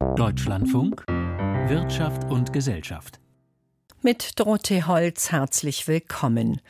Deutschlandfunk 0.00 1.04
Wirtschaft 1.68 2.24
und 2.30 2.54
Gesellschaft. 2.54 3.20
Mit 4.00 4.40
Dorothee 4.40 4.84
Holz 4.84 5.30
herzlich 5.30 5.88
willkommen. 5.88 6.62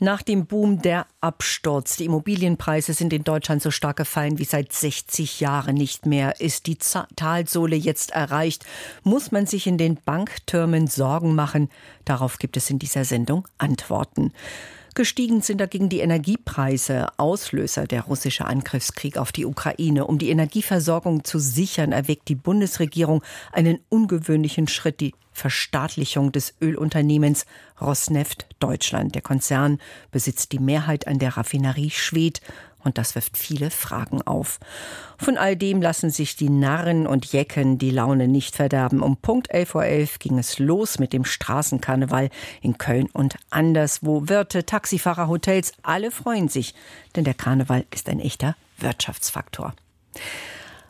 Nach 0.00 0.20
dem 0.20 0.46
Boom 0.46 0.82
der 0.82 1.06
Absturz. 1.20 1.96
Die 1.96 2.06
Immobilienpreise 2.06 2.92
sind 2.92 3.12
in 3.12 3.22
Deutschland 3.22 3.62
so 3.62 3.70
stark 3.70 3.98
gefallen 3.98 4.40
wie 4.40 4.44
seit 4.44 4.72
60 4.72 5.38
Jahren 5.38 5.76
nicht 5.76 6.06
mehr. 6.06 6.40
Ist 6.40 6.66
die 6.66 6.76
Talsohle 6.76 7.76
jetzt 7.76 8.10
erreicht? 8.10 8.66
Muss 9.04 9.30
man 9.30 9.46
sich 9.46 9.68
in 9.68 9.78
den 9.78 9.98
Banktürmen 10.04 10.88
Sorgen 10.88 11.36
machen? 11.36 11.70
Darauf 12.04 12.38
gibt 12.38 12.56
es 12.56 12.68
in 12.68 12.80
dieser 12.80 13.04
Sendung 13.04 13.46
Antworten. 13.58 14.32
Gestiegen 14.96 15.42
sind 15.42 15.60
dagegen 15.60 15.90
die 15.90 16.00
Energiepreise, 16.00 17.08
Auslöser 17.18 17.86
der 17.86 18.04
russische 18.04 18.46
Angriffskrieg 18.46 19.18
auf 19.18 19.30
die 19.30 19.44
Ukraine. 19.44 20.06
Um 20.06 20.18
die 20.18 20.30
Energieversorgung 20.30 21.22
zu 21.22 21.38
sichern, 21.38 21.92
erwägt 21.92 22.28
die 22.28 22.34
Bundesregierung 22.34 23.22
einen 23.52 23.78
ungewöhnlichen 23.90 24.68
Schritt, 24.68 25.02
die 25.02 25.12
Verstaatlichung 25.32 26.32
des 26.32 26.54
Ölunternehmens 26.62 27.44
Rosneft 27.78 28.46
Deutschland. 28.58 29.14
Der 29.14 29.20
Konzern 29.20 29.80
besitzt 30.10 30.52
die 30.52 30.58
Mehrheit 30.58 31.06
an 31.06 31.18
der 31.18 31.36
Raffinerie 31.36 31.90
Schwedt 31.90 32.40
und 32.86 32.98
das 32.98 33.14
wirft 33.14 33.36
viele 33.36 33.70
Fragen 33.70 34.22
auf. 34.22 34.58
Von 35.18 35.36
all 35.36 35.56
dem 35.56 35.82
lassen 35.82 36.10
sich 36.10 36.36
die 36.36 36.48
Narren 36.48 37.06
und 37.06 37.26
Jecken 37.26 37.78
die 37.78 37.90
Laune 37.90 38.28
nicht 38.28 38.56
verderben. 38.56 39.02
Um 39.02 39.16
Punkt 39.16 39.50
11 39.50 39.74
Uhr 39.74 39.84
11 39.84 40.18
ging 40.20 40.38
es 40.38 40.58
los 40.58 40.98
mit 40.98 41.12
dem 41.12 41.24
Straßenkarneval 41.24 42.30
in 42.62 42.78
Köln 42.78 43.08
und 43.12 43.36
anderswo. 43.50 44.28
Wirte, 44.28 44.64
Taxifahrer, 44.64 45.28
Hotels, 45.28 45.72
alle 45.82 46.10
freuen 46.10 46.48
sich, 46.48 46.74
denn 47.16 47.24
der 47.24 47.34
Karneval 47.34 47.84
ist 47.92 48.08
ein 48.08 48.20
echter 48.20 48.56
Wirtschaftsfaktor. 48.78 49.74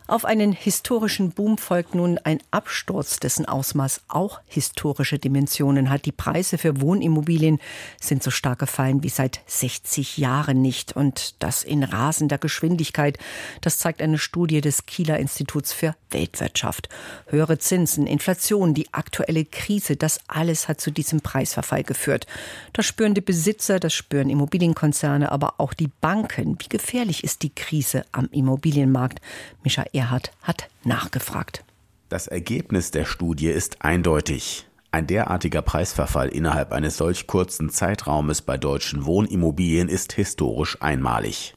Auf 0.09 0.25
einen 0.25 0.53
historischen 0.53 1.33
Boom 1.33 1.59
folgt 1.59 1.97
nun 1.97 2.19
ein 2.19 2.39
Absturz, 2.53 3.19
dessen 3.19 3.45
Ausmaß 3.45 4.03
auch 4.07 4.41
historische 4.47 5.19
Dimensionen 5.19 5.91
hat. 5.91 6.05
Die 6.05 6.13
Preise 6.13 6.59
für 6.59 6.81
Wohnimmobilien 6.81 7.59
sind 8.01 8.23
so 8.23 8.31
stark 8.31 8.61
gefallen 8.61 9.03
wie 9.03 9.09
seit 9.09 9.41
60 9.47 10.17
Jahren 10.17 10.63
nicht 10.63 10.95
und 10.95 11.35
das 11.41 11.65
in 11.65 11.83
rasender 11.83 12.39
Geschwindigkeit. 12.39 13.19
Das 13.63 13.79
zeigt 13.79 14.01
eine 14.01 14.19
Studie 14.19 14.61
des 14.61 14.87
Kieler 14.87 15.19
Instituts 15.19 15.73
für 15.73 15.97
Weltwirtschaft. 16.11 16.89
Höhere 17.27 17.59
Zinsen, 17.59 18.07
Inflation, 18.07 18.75
die 18.75 18.95
aktuelle 18.95 19.45
Krise, 19.45 19.97
das 19.97 20.21
alles 20.29 20.69
hat 20.69 20.81
zu 20.81 20.93
diesem 20.93 21.21
Preisverfall 21.21 21.83
geführt. 21.83 22.29
Das 22.73 22.87
spüren 22.87 23.15
die 23.15 23.21
Besitzer, 23.21 23.81
das 23.81 23.93
spüren 23.93 24.31
Immobilienkonzerne, 24.31 25.33
aber 25.33 25.55
auch 25.59 25.75
die 25.75 25.91
Banken. 26.01 26.59
Wie 26.61 26.69
gefährlich 26.69 27.25
ist 27.25 27.43
die 27.43 27.53
Krise 27.53 28.05
am 28.13 28.29
Immobilienmarkt? 28.31 29.21
Mischa 29.65 29.85
Erhard 29.97 30.31
hat 30.43 30.69
nachgefragt. 30.85 31.65
Das 32.09 32.27
Ergebnis 32.27 32.91
der 32.91 33.05
Studie 33.05 33.49
ist 33.49 33.83
eindeutig. 33.83 34.69
Ein 34.93 35.07
derartiger 35.07 35.63
Preisverfall 35.63 36.29
innerhalb 36.29 36.73
eines 36.73 36.97
solch 36.97 37.27
kurzen 37.27 37.71
Zeitraumes 37.71 38.43
bei 38.43 38.57
deutschen 38.57 39.07
Wohnimmobilien 39.07 39.89
ist 39.89 40.13
historisch 40.13 40.81
einmalig. 40.81 41.55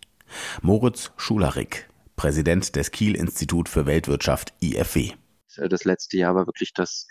Moritz 0.61 1.11
Schularik, 1.17 1.89
Präsident 2.15 2.75
des 2.75 2.91
Kiel 2.91 3.15
Institut 3.15 3.69
für 3.69 3.85
Weltwirtschaft 3.85 4.53
IFW. 4.61 5.11
Das 5.55 5.83
letzte 5.83 6.17
Jahr 6.17 6.35
war 6.35 6.47
wirklich 6.47 6.73
das 6.73 7.07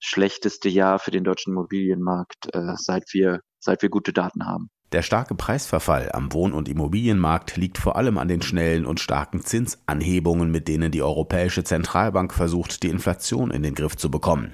schlechteste 0.00 0.68
Jahr 0.68 0.98
für 0.98 1.12
den 1.12 1.24
deutschen 1.24 1.52
Immobilienmarkt, 1.52 2.54
äh, 2.54 2.74
seit 2.76 3.12
wir, 3.12 3.40
seit 3.60 3.82
wir 3.82 3.88
gute 3.88 4.12
Daten 4.12 4.46
haben. 4.46 4.68
Der 4.92 5.00
starke 5.00 5.34
Preisverfall 5.34 6.10
am 6.12 6.34
Wohn- 6.34 6.52
und 6.52 6.68
Immobilienmarkt 6.68 7.56
liegt 7.56 7.78
vor 7.78 7.96
allem 7.96 8.18
an 8.18 8.28
den 8.28 8.42
schnellen 8.42 8.84
und 8.84 9.00
starken 9.00 9.42
Zinsanhebungen, 9.42 10.50
mit 10.50 10.68
denen 10.68 10.92
die 10.92 11.02
Europäische 11.02 11.64
Zentralbank 11.64 12.34
versucht, 12.34 12.82
die 12.82 12.88
Inflation 12.88 13.50
in 13.50 13.62
den 13.62 13.74
Griff 13.74 13.96
zu 13.96 14.10
bekommen. 14.10 14.52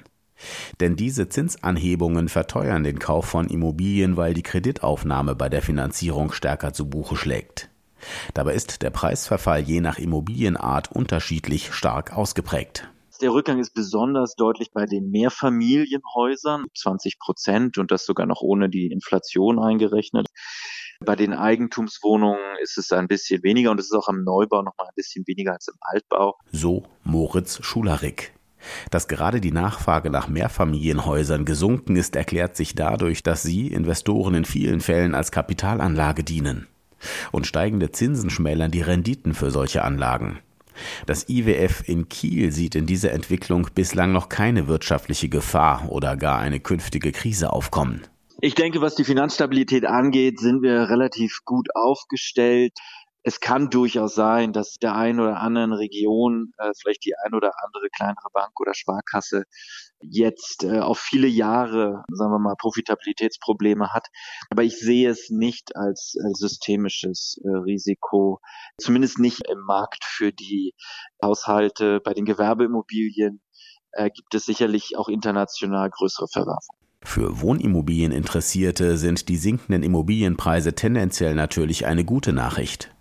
Denn 0.79 0.95
diese 0.95 1.27
Zinsanhebungen 1.27 2.29
verteuern 2.29 2.83
den 2.83 2.99
Kauf 2.99 3.25
von 3.25 3.49
Immobilien, 3.49 4.15
weil 4.15 4.33
die 4.33 4.43
Kreditaufnahme 4.43 5.35
bei 5.35 5.49
der 5.49 5.61
Finanzierung 5.61 6.31
stärker 6.31 6.71
zu 6.71 6.89
Buche 6.89 7.17
schlägt. 7.17 7.69
Dabei 8.33 8.53
ist 8.53 8.81
der 8.81 8.91
Preisverfall 8.91 9.59
je 9.59 9.81
nach 9.81 9.99
Immobilienart 9.99 10.89
unterschiedlich 10.89 11.73
stark 11.73 12.15
ausgeprägt. 12.15 12.89
Der 13.21 13.33
Rückgang 13.33 13.59
ist 13.59 13.73
besonders 13.73 14.35
deutlich 14.35 14.71
bei 14.71 14.85
den 14.85 15.11
Mehrfamilienhäusern, 15.11 16.67
20 16.73 17.19
Prozent 17.19 17.77
und 17.77 17.91
das 17.91 18.05
sogar 18.05 18.25
noch 18.25 18.41
ohne 18.41 18.69
die 18.69 18.87
Inflation 18.87 19.59
eingerechnet. 19.59 20.27
Bei 21.01 21.17
den 21.17 21.33
Eigentumswohnungen 21.33 22.39
ist 22.63 22.77
es 22.77 22.93
ein 22.93 23.09
bisschen 23.09 23.43
weniger 23.43 23.71
und 23.71 23.79
es 23.79 23.87
ist 23.87 23.93
auch 23.93 24.07
am 24.07 24.23
Neubau 24.23 24.61
noch 24.61 24.77
mal 24.77 24.85
ein 24.85 24.95
bisschen 24.95 25.25
weniger 25.27 25.51
als 25.51 25.67
im 25.67 25.75
Altbau. 25.81 26.35
So 26.53 26.83
Moritz 27.03 27.61
Schularik. 27.61 28.33
Dass 28.89 29.09
gerade 29.09 29.41
die 29.41 29.51
Nachfrage 29.51 30.09
nach 30.09 30.29
Mehrfamilienhäusern 30.29 31.43
gesunken 31.43 31.97
ist, 31.97 32.15
erklärt 32.15 32.55
sich 32.55 32.73
dadurch, 32.73 33.21
dass 33.21 33.43
sie 33.43 33.67
Investoren 33.67 34.33
in 34.33 34.45
vielen 34.45 34.79
Fällen 34.79 35.13
als 35.13 35.31
Kapitalanlage 35.31 36.23
dienen. 36.23 36.67
Und 37.31 37.47
steigende 37.47 37.91
Zinsen 37.91 38.29
schmälern 38.29 38.71
die 38.71 38.81
Renditen 38.81 39.33
für 39.33 39.51
solche 39.51 39.83
Anlagen. 39.83 40.39
Das 41.05 41.29
IWF 41.29 41.83
in 41.87 42.09
Kiel 42.09 42.51
sieht 42.51 42.75
in 42.75 42.85
dieser 42.85 43.11
Entwicklung 43.11 43.67
bislang 43.73 44.11
noch 44.11 44.29
keine 44.29 44.67
wirtschaftliche 44.67 45.29
Gefahr 45.29 45.89
oder 45.89 46.17
gar 46.17 46.39
eine 46.39 46.59
künftige 46.59 47.11
Krise 47.11 47.53
aufkommen. 47.53 48.01
Ich 48.41 48.55
denke, 48.55 48.79
was 48.79 48.95
die 48.95 49.03
Finanzstabilität 49.03 49.85
angeht, 49.85 50.39
sind 50.39 50.61
wir 50.61 50.89
relativ 50.89 51.39
gut 51.43 51.67
aufgestellt. 51.75 52.71
Es 53.29 53.39
kann 53.39 53.69
durchaus 53.69 54.15
sein, 54.15 54.53
dass 54.53 54.79
der 54.81 54.95
einen 54.95 55.19
oder 55.19 55.39
anderen 55.39 55.71
Region 55.71 56.51
äh, 56.57 56.71
vielleicht 56.81 57.05
die 57.05 57.13
ein 57.23 57.35
oder 57.35 57.51
andere 57.63 57.87
kleinere 57.95 58.27
Bank 58.33 58.59
oder 58.59 58.73
Sparkasse 58.73 59.43
jetzt 60.01 60.63
äh, 60.63 60.79
auf 60.79 60.97
viele 60.97 61.27
Jahre, 61.27 62.05
sagen 62.11 62.31
wir 62.31 62.39
mal, 62.39 62.55
Profitabilitätsprobleme 62.57 63.93
hat. 63.93 64.07
Aber 64.49 64.63
ich 64.63 64.79
sehe 64.79 65.07
es 65.11 65.29
nicht 65.29 65.75
als, 65.75 66.15
als 66.25 66.39
systemisches 66.39 67.39
äh, 67.43 67.49
Risiko, 67.49 68.39
zumindest 68.79 69.19
nicht 69.19 69.47
im 69.47 69.59
Markt 69.59 70.05
für 70.05 70.31
die 70.31 70.73
Haushalte. 71.23 71.99
Bei 71.99 72.15
den 72.15 72.25
Gewerbeimmobilien 72.25 73.43
äh, 73.91 74.09
gibt 74.09 74.33
es 74.33 74.47
sicherlich 74.47 74.97
auch 74.97 75.07
international 75.07 75.91
größere 75.91 76.29
Verwerfungen. 76.33 76.79
Für 77.03 77.41
Wohnimmobilieninteressierte 77.41 78.97
sind 78.97 79.29
die 79.29 79.37
sinkenden 79.37 79.83
Immobilienpreise 79.83 80.73
tendenziell 80.73 81.35
natürlich 81.35 81.85
eine 81.85 82.03
gute 82.03 82.33
Nachricht. 82.33 82.91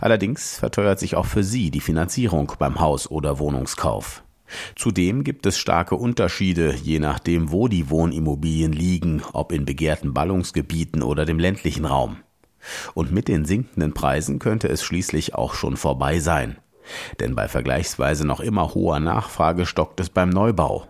Allerdings 0.00 0.58
verteuert 0.58 0.98
sich 0.98 1.16
auch 1.16 1.26
für 1.26 1.44
sie 1.44 1.70
die 1.70 1.80
Finanzierung 1.80 2.52
beim 2.58 2.80
Haus- 2.80 3.10
oder 3.10 3.38
Wohnungskauf. 3.38 4.22
Zudem 4.76 5.24
gibt 5.24 5.46
es 5.46 5.58
starke 5.58 5.94
Unterschiede, 5.94 6.74
je 6.74 6.98
nachdem, 6.98 7.52
wo 7.52 7.68
die 7.68 7.90
Wohnimmobilien 7.90 8.72
liegen, 8.72 9.22
ob 9.32 9.52
in 9.52 9.64
begehrten 9.64 10.12
Ballungsgebieten 10.12 11.02
oder 11.02 11.24
dem 11.24 11.38
ländlichen 11.38 11.84
Raum. 11.84 12.18
Und 12.94 13.12
mit 13.12 13.28
den 13.28 13.44
sinkenden 13.44 13.92
Preisen 13.92 14.38
könnte 14.38 14.68
es 14.68 14.82
schließlich 14.82 15.34
auch 15.34 15.54
schon 15.54 15.76
vorbei 15.76 16.20
sein. 16.20 16.58
Denn 17.20 17.34
bei 17.34 17.48
vergleichsweise 17.48 18.26
noch 18.26 18.40
immer 18.40 18.74
hoher 18.74 19.00
Nachfrage 19.00 19.66
stockt 19.66 20.00
es 20.00 20.10
beim 20.10 20.30
Neubau. 20.30 20.86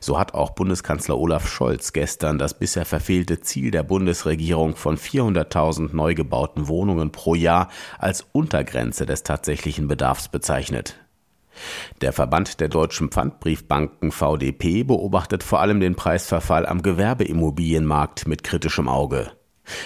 So 0.00 0.18
hat 0.18 0.34
auch 0.34 0.50
Bundeskanzler 0.50 1.18
Olaf 1.18 1.48
Scholz 1.48 1.92
gestern 1.92 2.38
das 2.38 2.58
bisher 2.58 2.84
verfehlte 2.84 3.40
Ziel 3.40 3.70
der 3.70 3.82
Bundesregierung 3.82 4.76
von 4.76 4.96
400.000 4.96 5.94
neu 5.94 6.14
gebauten 6.14 6.68
Wohnungen 6.68 7.12
pro 7.12 7.34
Jahr 7.34 7.68
als 7.98 8.26
Untergrenze 8.32 9.06
des 9.06 9.22
tatsächlichen 9.22 9.88
Bedarfs 9.88 10.28
bezeichnet. 10.28 10.96
Der 12.00 12.12
Verband 12.12 12.60
der 12.60 12.68
deutschen 12.68 13.10
Pfandbriefbanken 13.10 14.10
VDP 14.10 14.84
beobachtet 14.84 15.42
vor 15.42 15.60
allem 15.60 15.80
den 15.80 15.94
Preisverfall 15.94 16.66
am 16.66 16.82
Gewerbeimmobilienmarkt 16.82 18.26
mit 18.26 18.42
kritischem 18.42 18.88
Auge. 18.88 19.32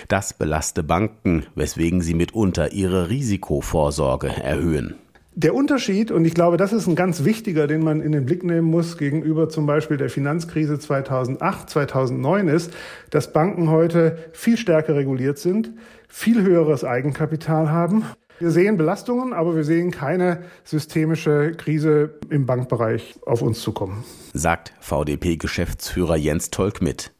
Das 0.08 0.32
belaste 0.32 0.82
Banken, 0.82 1.46
weswegen 1.54 2.00
sie 2.00 2.14
mitunter 2.14 2.72
ihre 2.72 3.10
Risikovorsorge 3.10 4.28
erhöhen. 4.28 4.94
Der 5.38 5.54
Unterschied, 5.54 6.10
und 6.10 6.24
ich 6.24 6.32
glaube, 6.32 6.56
das 6.56 6.72
ist 6.72 6.86
ein 6.86 6.96
ganz 6.96 7.22
wichtiger, 7.24 7.66
den 7.66 7.84
man 7.84 8.00
in 8.00 8.12
den 8.12 8.24
Blick 8.24 8.42
nehmen 8.42 8.68
muss 8.70 8.96
gegenüber 8.96 9.50
zum 9.50 9.66
Beispiel 9.66 9.98
der 9.98 10.08
Finanzkrise 10.08 10.78
2008, 10.78 11.68
2009 11.68 12.48
ist, 12.48 12.72
dass 13.10 13.34
Banken 13.34 13.70
heute 13.70 14.16
viel 14.32 14.56
stärker 14.56 14.94
reguliert 14.94 15.36
sind, 15.38 15.72
viel 16.08 16.42
höheres 16.42 16.84
Eigenkapital 16.84 17.70
haben 17.70 18.06
wir 18.38 18.50
sehen 18.50 18.76
Belastungen, 18.76 19.32
aber 19.32 19.56
wir 19.56 19.64
sehen 19.64 19.90
keine 19.90 20.44
systemische 20.62 21.52
Krise 21.52 22.18
im 22.28 22.44
Bankbereich 22.44 23.14
auf 23.24 23.40
uns 23.40 23.62
zukommen. 23.62 24.04
Sagt 24.34 24.74
VDP-Geschäftsführer 24.80 26.16
Jens 26.16 26.50
Tolk 26.50 26.82
mit. 26.82 27.15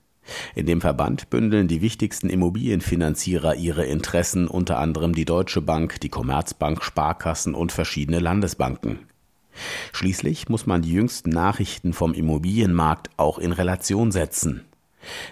In 0.55 0.67
dem 0.67 0.81
Verband 0.81 1.31
bündeln 1.31 1.69
die 1.69 1.83
wichtigsten 1.83 2.29
Immobilienfinanzierer 2.29 3.55
ihre 3.55 3.85
Interessen, 3.85 4.49
unter 4.49 4.79
anderem 4.79 5.15
die 5.15 5.25
Deutsche 5.25 5.61
Bank, 5.61 6.01
die 6.01 6.09
Commerzbank, 6.09 6.83
Sparkassen 6.83 7.55
und 7.55 7.73
verschiedene 7.73 8.19
Landesbanken. 8.19 9.01
Schließlich 9.93 10.49
muss 10.49 10.67
man 10.67 10.83
die 10.83 10.93
jüngsten 10.93 11.31
Nachrichten 11.31 11.93
vom 11.93 12.13
Immobilienmarkt 12.13 13.11
auch 13.17 13.39
in 13.39 13.53
Relation 13.53 14.13
setzen. 14.13 14.67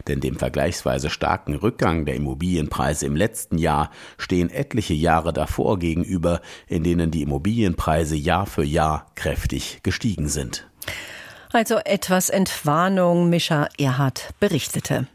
Denn 0.06 0.20
dem 0.20 0.36
vergleichsweise 0.36 1.10
starken 1.10 1.54
Rückgang 1.54 2.04
der 2.04 2.14
Immobilienpreise 2.14 3.06
im 3.06 3.16
letzten 3.16 3.58
Jahr 3.58 3.90
stehen 4.18 4.50
etliche 4.50 4.94
Jahre 4.94 5.32
davor 5.32 5.78
gegenüber, 5.78 6.40
in 6.68 6.84
denen 6.84 7.10
die 7.10 7.22
Immobilienpreise 7.22 8.16
Jahr 8.16 8.46
für 8.46 8.64
Jahr 8.64 9.10
kräftig 9.16 9.80
gestiegen 9.82 10.28
sind. 10.28 10.68
Also 11.54 11.76
etwas 11.84 12.30
Entwarnung, 12.30 13.28
Mischa 13.30 13.68
Erhard 13.78 14.30
berichtete. 14.40 15.06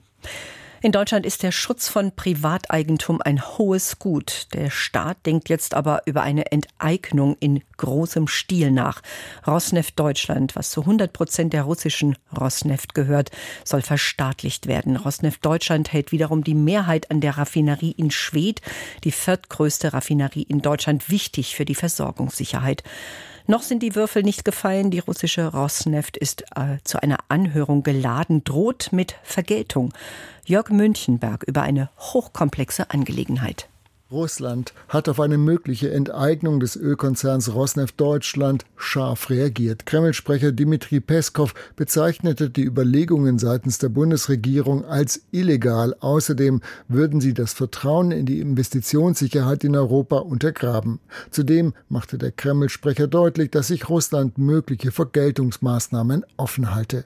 In 0.82 0.94
Deutschland 0.94 1.26
ist 1.26 1.44
der 1.44 1.52
Schutz 1.52 1.90
von 1.90 2.14
Privateigentum 2.16 3.22
ein 3.22 3.42
hohes 3.58 4.00
Gut. 4.00 4.48
Der 4.54 4.70
Staat 4.70 5.26
denkt 5.26 5.50
jetzt 5.50 5.74
aber 5.74 6.04
über 6.06 6.22
eine 6.22 6.54
Enteignung 6.54 7.36
in 7.42 7.62
großem 7.76 8.30
Stil 8.30 8.72
nach. 8.72 9.02
Rosneft 9.46 10.00
Deutschland, 10.00 10.56
was 10.56 10.72
zu 10.72 10.82
100 10.82 11.12
Prozent 11.12 11.52
der 11.52 11.64
russischen 11.64 12.16
Rosneft 12.40 12.96
gehört, 12.96 13.30
soll 13.66 13.82
verstaatlicht 13.82 14.68
werden. 14.68 14.96
Rosneft 14.96 15.46
Deutschland 15.46 15.92
hält 15.92 16.14
wiederum 16.14 16.46
die 16.46 16.56
Mehrheit 16.56 17.12
an 17.12 17.20
der 17.20 17.38
Raffinerie 17.38 17.92
in 17.92 18.10
Schwedt, 18.10 18.62
die 19.04 19.12
viertgrößte 19.12 19.92
Raffinerie 19.92 20.44
in 20.44 20.62
Deutschland, 20.62 21.10
wichtig 21.10 21.58
für 21.58 21.66
die 21.66 21.76
Versorgungssicherheit. 21.76 22.84
Noch 23.50 23.64
sind 23.64 23.82
die 23.82 23.96
Würfel 23.96 24.22
nicht 24.22 24.46
gefallen. 24.46 24.92
Die 24.92 25.00
russische 25.00 25.48
Rosneft 25.48 26.18
ist 26.18 26.44
äh, 26.56 26.78
zu 26.84 27.02
einer 27.02 27.18
Anhörung 27.30 27.82
geladen, 27.82 28.44
droht 28.44 28.90
mit 28.92 29.16
Vergeltung. 29.24 29.92
Jörg 30.50 30.72
Münchenberg 30.72 31.44
über 31.44 31.62
eine 31.62 31.92
hochkomplexe 32.00 32.90
Angelegenheit. 32.90 33.70
Russland 34.10 34.74
hat 34.88 35.08
auf 35.08 35.20
eine 35.20 35.38
mögliche 35.38 35.92
Enteignung 35.92 36.60
des 36.60 36.76
Ölkonzerns 36.76 37.54
Rosneft 37.54 38.02
Deutschland 38.02 38.66
scharf 38.76 39.30
reagiert. 39.30 39.86
Kreml-Sprecher 39.86 40.52
Dmitri 40.52 41.02
Peskov 41.02 41.54
bezeichnete 41.76 42.50
die 42.50 42.64
Überlegungen 42.64 43.38
seitens 43.38 43.78
der 43.78 43.90
Bundesregierung 43.90 44.86
als 44.86 45.22
illegal. 45.30 45.96
Außerdem 46.00 46.62
würden 46.88 47.22
sie 47.22 47.36
das 47.36 47.54
Vertrauen 47.54 48.10
in 48.10 48.26
die 48.26 48.40
Investitionssicherheit 48.40 49.64
in 49.64 49.76
Europa 49.76 50.18
untergraben. 50.18 51.00
Zudem 51.30 51.76
machte 51.90 52.18
der 52.18 52.32
Kreml-Sprecher 52.32 53.06
deutlich, 53.06 53.52
dass 53.52 53.68
sich 53.68 53.88
Russland 53.88 54.40
mögliche 54.40 54.92
Vergeltungsmaßnahmen 54.92 56.26
offen 56.38 56.74
halte. 56.74 57.06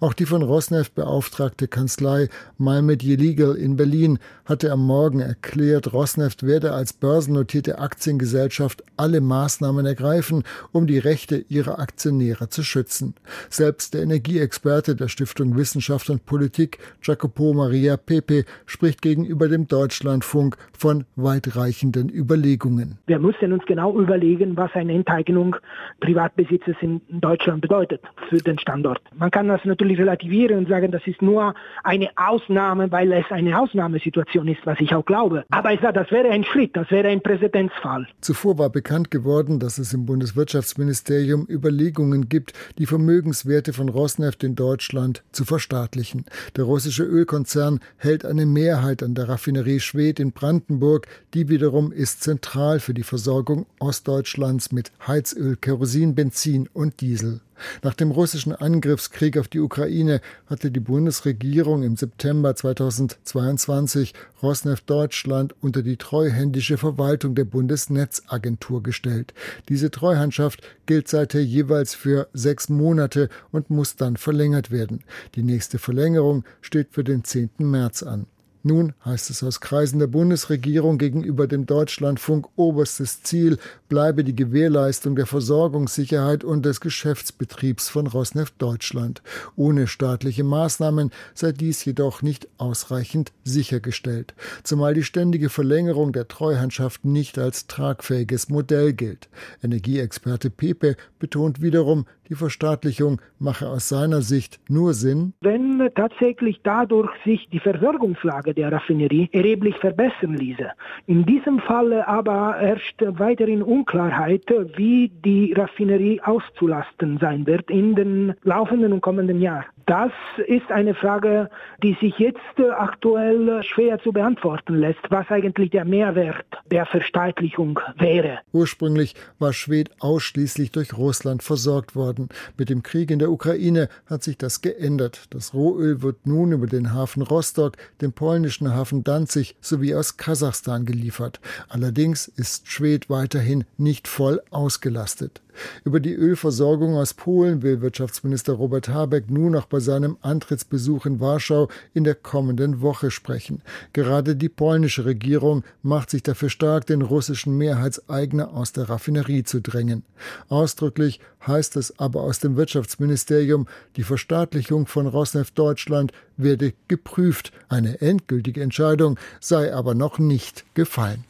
Auch 0.00 0.12
die 0.12 0.26
von 0.26 0.42
Rosneft 0.42 0.94
beauftragte 0.94 1.68
Kanzlei 1.68 2.28
Malmedy 2.58 3.16
Legal 3.16 3.54
in 3.54 3.76
Berlin 3.76 4.18
hatte 4.52 4.70
am 4.70 4.86
Morgen 4.86 5.20
erklärt, 5.20 5.94
Rosneft 5.94 6.46
werde 6.46 6.72
als 6.72 6.92
börsennotierte 6.92 7.78
Aktiengesellschaft 7.78 8.84
alle 8.98 9.22
Maßnahmen 9.22 9.86
ergreifen, 9.86 10.44
um 10.72 10.86
die 10.86 10.98
Rechte 10.98 11.36
ihrer 11.48 11.78
Aktionäre 11.78 12.50
zu 12.50 12.62
schützen. 12.62 13.14
Selbst 13.48 13.94
der 13.94 14.02
Energieexperte 14.02 14.94
der 14.94 15.08
Stiftung 15.08 15.56
Wissenschaft 15.56 16.10
und 16.10 16.26
Politik, 16.26 16.78
Jacopo 17.02 17.54
Maria 17.54 17.96
Pepe, 17.96 18.44
spricht 18.66 19.00
gegenüber 19.00 19.48
dem 19.48 19.68
Deutschlandfunk 19.68 20.58
von 20.78 21.06
weitreichenden 21.16 22.10
Überlegungen. 22.10 22.98
Wir 23.06 23.20
müssen 23.20 23.54
uns 23.54 23.64
genau 23.64 23.98
überlegen, 23.98 24.54
was 24.58 24.70
eine 24.74 24.92
Enteignung 24.92 25.56
Privatbesitzes 26.00 26.76
in 26.82 27.00
Deutschland 27.08 27.62
bedeutet 27.62 28.02
für 28.28 28.36
den 28.36 28.58
Standort. 28.58 29.00
Man 29.16 29.30
kann 29.30 29.48
das 29.48 29.64
natürlich 29.64 29.98
relativieren 29.98 30.58
und 30.58 30.68
sagen, 30.68 30.92
das 30.92 31.06
ist 31.06 31.22
nur 31.22 31.54
eine 31.84 32.10
Ausnahme, 32.16 32.92
weil 32.92 33.10
es 33.12 33.24
eine 33.30 33.58
Ausnahmesituation 33.58 34.41
ist, 34.48 34.64
was 34.64 34.78
ich 34.80 34.94
auch 34.94 35.04
glaube. 35.04 35.44
Aber 35.50 35.72
ich 35.72 35.80
sage, 35.80 35.94
das 35.94 36.10
wäre 36.10 36.28
ein 36.30 36.44
Schritt, 36.44 36.76
das 36.76 36.90
wäre 36.90 37.08
ein 37.08 37.22
Präzedenzfall. 37.22 38.06
Zuvor 38.20 38.58
war 38.58 38.70
bekannt 38.70 39.10
geworden, 39.10 39.58
dass 39.58 39.78
es 39.78 39.92
im 39.92 40.06
Bundeswirtschaftsministerium 40.06 41.46
Überlegungen 41.48 42.28
gibt, 42.28 42.52
die 42.78 42.86
Vermögenswerte 42.86 43.72
von 43.72 43.88
Rosneft 43.88 44.44
in 44.44 44.54
Deutschland 44.54 45.22
zu 45.32 45.44
verstaatlichen. 45.44 46.24
Der 46.56 46.64
russische 46.64 47.04
Ölkonzern 47.04 47.80
hält 47.96 48.24
eine 48.24 48.46
Mehrheit 48.46 49.02
an 49.02 49.14
der 49.14 49.28
Raffinerie 49.28 49.80
Schwedt 49.80 50.20
in 50.20 50.32
Brandenburg, 50.32 51.06
die 51.34 51.48
wiederum 51.48 51.92
ist 51.92 52.22
zentral 52.22 52.80
für 52.80 52.94
die 52.94 53.02
Versorgung 53.02 53.66
Ostdeutschlands 53.78 54.72
mit 54.72 54.92
Heizöl, 55.06 55.56
Kerosin, 55.56 56.14
Benzin 56.14 56.68
und 56.72 57.00
Diesel. 57.00 57.40
Nach 57.82 57.94
dem 57.94 58.10
russischen 58.10 58.54
Angriffskrieg 58.54 59.38
auf 59.38 59.48
die 59.48 59.60
Ukraine 59.60 60.20
hatte 60.46 60.70
die 60.70 60.80
Bundesregierung 60.80 61.82
im 61.82 61.96
September 61.96 62.54
2022 62.54 64.14
Rosneft 64.42 64.88
Deutschland 64.90 65.54
unter 65.60 65.82
die 65.82 65.96
treuhändische 65.96 66.78
Verwaltung 66.78 67.34
der 67.34 67.44
Bundesnetzagentur 67.44 68.82
gestellt. 68.82 69.34
Diese 69.68 69.90
Treuhandschaft 69.90 70.62
gilt 70.86 71.08
seither 71.08 71.44
jeweils 71.44 71.94
für 71.94 72.28
sechs 72.32 72.68
Monate 72.68 73.28
und 73.50 73.70
muss 73.70 73.96
dann 73.96 74.16
verlängert 74.16 74.70
werden. 74.70 75.04
Die 75.34 75.42
nächste 75.42 75.78
Verlängerung 75.78 76.44
steht 76.60 76.88
für 76.90 77.04
den 77.04 77.24
10. 77.24 77.50
März 77.58 78.02
an. 78.02 78.26
Nun 78.64 78.92
heißt 79.04 79.30
es 79.30 79.42
aus 79.42 79.60
Kreisen 79.60 79.98
der 79.98 80.06
Bundesregierung 80.06 80.96
gegenüber 80.96 81.48
dem 81.48 81.66
Deutschlandfunk 81.66 82.46
oberstes 82.54 83.22
Ziel 83.22 83.58
bleibe 83.88 84.22
die 84.22 84.36
Gewährleistung 84.36 85.16
der 85.16 85.26
Versorgungssicherheit 85.26 86.44
und 86.44 86.64
des 86.64 86.80
Geschäftsbetriebs 86.80 87.88
von 87.88 88.06
Rosneft 88.06 88.54
Deutschland. 88.62 89.20
Ohne 89.56 89.88
staatliche 89.88 90.44
Maßnahmen 90.44 91.10
sei 91.34 91.50
dies 91.50 91.84
jedoch 91.84 92.22
nicht 92.22 92.46
ausreichend 92.58 93.32
sichergestellt, 93.42 94.34
zumal 94.62 94.94
die 94.94 95.02
ständige 95.02 95.48
Verlängerung 95.48 96.12
der 96.12 96.28
Treuhandschaft 96.28 97.04
nicht 97.04 97.38
als 97.38 97.66
tragfähiges 97.66 98.48
Modell 98.48 98.92
gilt. 98.92 99.28
Energieexperte 99.62 100.50
Pepe 100.50 100.96
betont 101.18 101.60
wiederum, 101.60 102.06
die 102.28 102.36
Verstaatlichung 102.36 103.20
mache 103.38 103.68
aus 103.68 103.90
seiner 103.90 104.22
Sicht 104.22 104.58
nur 104.68 104.94
Sinn, 104.94 105.34
wenn 105.42 105.90
tatsächlich 105.94 106.60
dadurch 106.62 107.10
sich 107.26 107.46
die 107.50 107.60
Versorgungslage 107.60 108.51
der 108.54 108.72
Raffinerie 108.72 109.28
erheblich 109.32 109.76
verbessern 109.76 110.36
ließe. 110.36 110.70
In 111.06 111.24
diesem 111.24 111.58
Falle 111.60 112.06
aber 112.06 112.54
herrscht 112.58 113.00
weiterhin 113.00 113.62
Unklarheit, 113.62 114.44
wie 114.76 115.10
die 115.24 115.52
Raffinerie 115.52 116.20
auszulasten 116.22 117.18
sein 117.18 117.46
wird 117.46 117.70
in 117.70 117.94
den 117.94 118.34
laufenden 118.42 118.92
und 118.92 119.00
kommenden 119.00 119.40
Jahren. 119.40 119.71
Das 119.86 120.12
ist 120.46 120.70
eine 120.70 120.94
Frage, 120.94 121.50
die 121.82 121.96
sich 122.00 122.18
jetzt 122.18 122.38
aktuell 122.76 123.62
schwer 123.62 123.98
zu 124.00 124.12
beantworten 124.12 124.76
lässt, 124.76 125.00
was 125.10 125.28
eigentlich 125.30 125.70
der 125.70 125.84
Mehrwert 125.84 126.44
der 126.70 126.86
Verstaatlichung 126.86 127.80
wäre. 127.98 128.38
Ursprünglich 128.52 129.14
war 129.38 129.52
Schwed 129.52 129.90
ausschließlich 130.00 130.70
durch 130.70 130.96
Russland 130.96 131.42
versorgt 131.42 131.96
worden. 131.96 132.28
Mit 132.56 132.68
dem 132.68 132.82
Krieg 132.82 133.10
in 133.10 133.18
der 133.18 133.30
Ukraine 133.30 133.88
hat 134.06 134.22
sich 134.22 134.38
das 134.38 134.60
geändert. 134.60 135.26
Das 135.30 135.54
Rohöl 135.54 136.02
wird 136.02 136.26
nun 136.26 136.52
über 136.52 136.66
den 136.66 136.92
Hafen 136.92 137.22
Rostock, 137.22 137.76
den 138.00 138.12
polnischen 138.12 138.74
Hafen 138.74 139.04
Danzig 139.04 139.56
sowie 139.60 139.94
aus 139.94 140.16
Kasachstan 140.16 140.86
geliefert. 140.86 141.40
Allerdings 141.68 142.28
ist 142.28 142.68
Schwed 142.68 143.10
weiterhin 143.10 143.64
nicht 143.76 144.08
voll 144.08 144.40
ausgelastet. 144.50 145.42
Über 145.84 146.00
die 146.00 146.14
Ölversorgung 146.14 146.96
aus 146.96 147.14
Polen 147.14 147.62
will 147.62 147.80
Wirtschaftsminister 147.80 148.54
Robert 148.54 148.88
Habeck 148.88 149.30
nun 149.30 149.52
noch 149.52 149.66
bei 149.66 149.80
seinem 149.80 150.16
Antrittsbesuch 150.20 151.06
in 151.06 151.20
Warschau 151.20 151.68
in 151.94 152.04
der 152.04 152.14
kommenden 152.14 152.80
Woche 152.80 153.10
sprechen. 153.10 153.62
Gerade 153.92 154.36
die 154.36 154.48
polnische 154.48 155.04
Regierung 155.04 155.64
macht 155.82 156.10
sich 156.10 156.22
dafür 156.22 156.50
stark, 156.50 156.86
den 156.86 157.02
russischen 157.02 157.56
Mehrheitseigner 157.56 158.52
aus 158.52 158.72
der 158.72 158.88
Raffinerie 158.88 159.44
zu 159.44 159.60
drängen. 159.60 160.04
Ausdrücklich 160.48 161.20
heißt 161.46 161.76
es 161.76 161.98
aber 161.98 162.22
aus 162.22 162.38
dem 162.38 162.56
Wirtschaftsministerium, 162.56 163.66
die 163.96 164.04
Verstaatlichung 164.04 164.86
von 164.86 165.06
Rosneft 165.06 165.58
Deutschland 165.58 166.12
werde 166.36 166.72
geprüft. 166.88 167.52
Eine 167.68 168.00
endgültige 168.00 168.62
Entscheidung 168.62 169.18
sei 169.40 169.74
aber 169.74 169.94
noch 169.94 170.18
nicht 170.18 170.64
gefallen. 170.74 171.24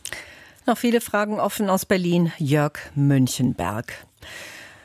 Noch 0.67 0.79
viele 0.79 1.01
Fragen 1.01 1.41
offen 1.41 1.69
aus 1.69 1.87
Berlin. 1.87 2.33
Jörg 2.39 2.79
Münchenberg. 2.95 3.93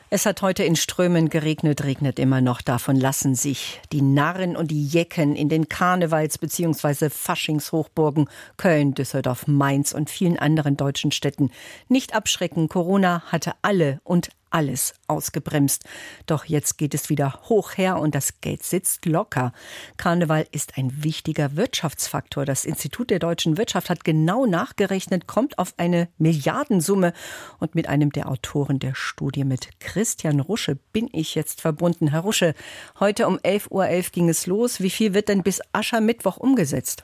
Es 0.10 0.26
hat 0.26 0.42
heute 0.42 0.64
in 0.64 0.78
Strömen 0.78 1.28
geregnet, 1.28 1.84
regnet 1.84 2.18
immer 2.18 2.40
noch. 2.40 2.62
Davon 2.62 2.96
lassen 2.96 3.36
sich 3.36 3.82
die 3.92 4.02
Narren 4.02 4.56
und 4.56 4.72
die 4.72 4.88
Jecken 4.88 5.36
in 5.36 5.50
den 5.50 5.68
Karnevals- 5.68 6.38
bzw. 6.38 7.10
Faschingshochburgen 7.10 8.30
Köln, 8.56 8.94
Düsseldorf, 8.94 9.48
Mainz 9.48 9.92
und 9.92 10.10
vielen 10.10 10.40
anderen 10.40 10.78
deutschen 10.78 11.12
Städten 11.12 11.52
nicht 11.90 12.16
abschrecken. 12.16 12.70
Corona 12.70 13.22
hatte 13.26 13.52
alle 13.64 14.00
und 14.06 14.30
alles 14.50 14.94
ausgebremst. 15.08 15.84
Doch 16.26 16.46
jetzt 16.46 16.78
geht 16.78 16.94
es 16.94 17.10
wieder 17.10 17.40
hoch 17.50 17.78
her 17.78 18.00
und 18.00 18.16
das 18.16 18.42
Geld 18.42 18.64
sitzt 18.64 19.06
locker. 19.06 19.54
Karneval 19.98 20.46
ist 20.52 20.78
ein 20.78 21.04
wichtiger 21.04 21.56
Wirtschaftsfaktor. 21.56 22.46
Das 22.46 22.66
Institut 22.66 23.10
der 23.10 23.20
deutschen 23.20 23.58
Wirtschaft 23.58 23.90
hat 23.90 24.04
genau 24.04 24.46
nachgerechnet, 24.46 25.28
kommt 25.28 25.60
auf 25.60 25.74
eine 25.78 26.08
Milliardensumme. 26.18 27.14
Und 27.60 27.76
mit 27.76 27.88
einem 27.88 28.12
der 28.12 28.30
Autoren 28.30 28.80
der 28.80 28.96
Studie, 28.96 29.44
mit 29.44 29.80
Christian 29.80 30.40
Rusche, 30.40 30.78
bin 30.94 31.10
ich 31.12 31.36
jetzt 31.36 31.62
verbunden. 31.62 32.10
Herr 32.10 32.22
Rusche, 32.22 32.54
heute 33.00 33.28
um 33.28 33.38
11.11 33.38 33.72
Uhr 33.72 33.84
.11 33.84 34.12
ging 34.12 34.30
es 34.30 34.48
los. 34.48 34.80
Wie 34.82 34.90
viel 34.90 35.14
wird 35.14 35.30
denn 35.30 35.44
bis 35.44 35.62
Aschermittwoch 35.74 36.38
umgesetzt? 36.38 37.04